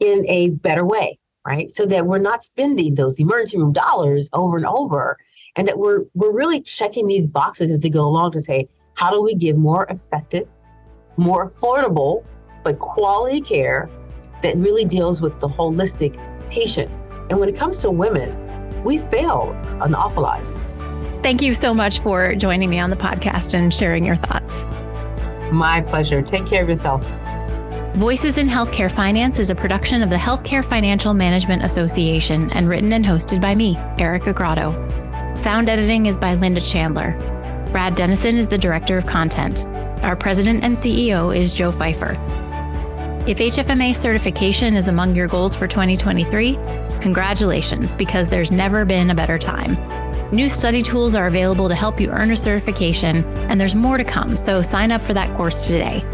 in 0.00 0.24
a 0.28 0.50
better 0.50 0.84
way, 0.84 1.18
right? 1.46 1.70
So 1.70 1.86
that 1.86 2.06
we're 2.06 2.18
not 2.18 2.44
spending 2.44 2.94
those 2.94 3.18
emergency 3.18 3.58
room 3.58 3.72
dollars 3.72 4.28
over 4.32 4.56
and 4.56 4.66
over 4.66 5.16
and 5.56 5.68
that 5.68 5.78
we're 5.78 6.04
we're 6.14 6.32
really 6.32 6.60
checking 6.60 7.06
these 7.06 7.26
boxes 7.26 7.70
as 7.70 7.82
they 7.82 7.90
go 7.90 8.06
along 8.06 8.32
to 8.32 8.40
say, 8.40 8.68
how 8.94 9.10
do 9.10 9.22
we 9.22 9.34
give 9.34 9.56
more 9.56 9.86
effective, 9.90 10.48
more 11.16 11.46
affordable, 11.46 12.24
but 12.62 12.78
quality 12.78 13.40
care 13.40 13.90
that 14.42 14.56
really 14.56 14.84
deals 14.84 15.22
with 15.22 15.38
the 15.40 15.48
holistic 15.48 16.18
patient? 16.50 16.90
And 17.30 17.38
when 17.38 17.48
it 17.48 17.56
comes 17.56 17.78
to 17.80 17.90
women, 17.90 18.82
we 18.84 18.98
fail 18.98 19.52
an 19.80 19.94
awful 19.94 20.22
lot. 20.22 20.44
Thank 21.22 21.40
you 21.40 21.54
so 21.54 21.72
much 21.72 22.00
for 22.00 22.34
joining 22.34 22.68
me 22.68 22.78
on 22.78 22.90
the 22.90 22.96
podcast 22.96 23.54
and 23.54 23.72
sharing 23.72 24.04
your 24.04 24.16
thoughts. 24.16 24.66
My 25.50 25.80
pleasure. 25.80 26.20
Take 26.20 26.46
care 26.46 26.62
of 26.62 26.68
yourself. 26.68 27.02
Voices 27.94 28.38
in 28.38 28.48
Healthcare 28.48 28.90
Finance 28.90 29.38
is 29.38 29.50
a 29.50 29.54
production 29.54 30.02
of 30.02 30.10
the 30.10 30.16
Healthcare 30.16 30.64
Financial 30.64 31.14
Management 31.14 31.62
Association 31.62 32.50
and 32.50 32.68
written 32.68 32.92
and 32.92 33.04
hosted 33.04 33.40
by 33.40 33.54
me, 33.54 33.76
Erica 33.98 34.32
Grotto. 34.32 34.72
Sound 35.34 35.68
editing 35.68 36.06
is 36.06 36.16
by 36.16 36.34
Linda 36.34 36.60
Chandler. 36.60 37.12
Brad 37.72 37.96
Dennison 37.96 38.36
is 38.36 38.46
the 38.46 38.56
Director 38.56 38.96
of 38.96 39.04
Content. 39.04 39.66
Our 40.04 40.14
President 40.14 40.62
and 40.62 40.76
CEO 40.76 41.36
is 41.36 41.52
Joe 41.52 41.72
Fifer. 41.72 42.12
If 43.26 43.38
HFMA 43.38 43.96
certification 43.96 44.74
is 44.74 44.86
among 44.86 45.16
your 45.16 45.26
goals 45.26 45.52
for 45.52 45.66
2023, 45.66 46.54
congratulations, 47.00 47.96
because 47.96 48.28
there's 48.28 48.52
never 48.52 48.84
been 48.84 49.10
a 49.10 49.14
better 49.14 49.36
time. 49.36 49.76
New 50.30 50.48
study 50.48 50.84
tools 50.84 51.16
are 51.16 51.26
available 51.26 51.68
to 51.68 51.74
help 51.74 52.00
you 52.00 52.10
earn 52.10 52.30
a 52.30 52.36
certification, 52.36 53.24
and 53.48 53.60
there's 53.60 53.74
more 53.74 53.98
to 53.98 54.04
come, 54.04 54.36
so 54.36 54.62
sign 54.62 54.92
up 54.92 55.02
for 55.02 55.14
that 55.14 55.36
course 55.36 55.66
today. 55.66 56.04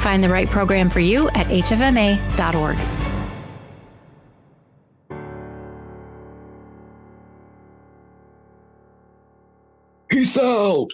Find 0.00 0.22
the 0.22 0.28
right 0.28 0.48
program 0.48 0.90
for 0.90 1.00
you 1.00 1.28
at 1.28 1.46
hfma.org. 1.46 3.03
Out. 10.38 10.92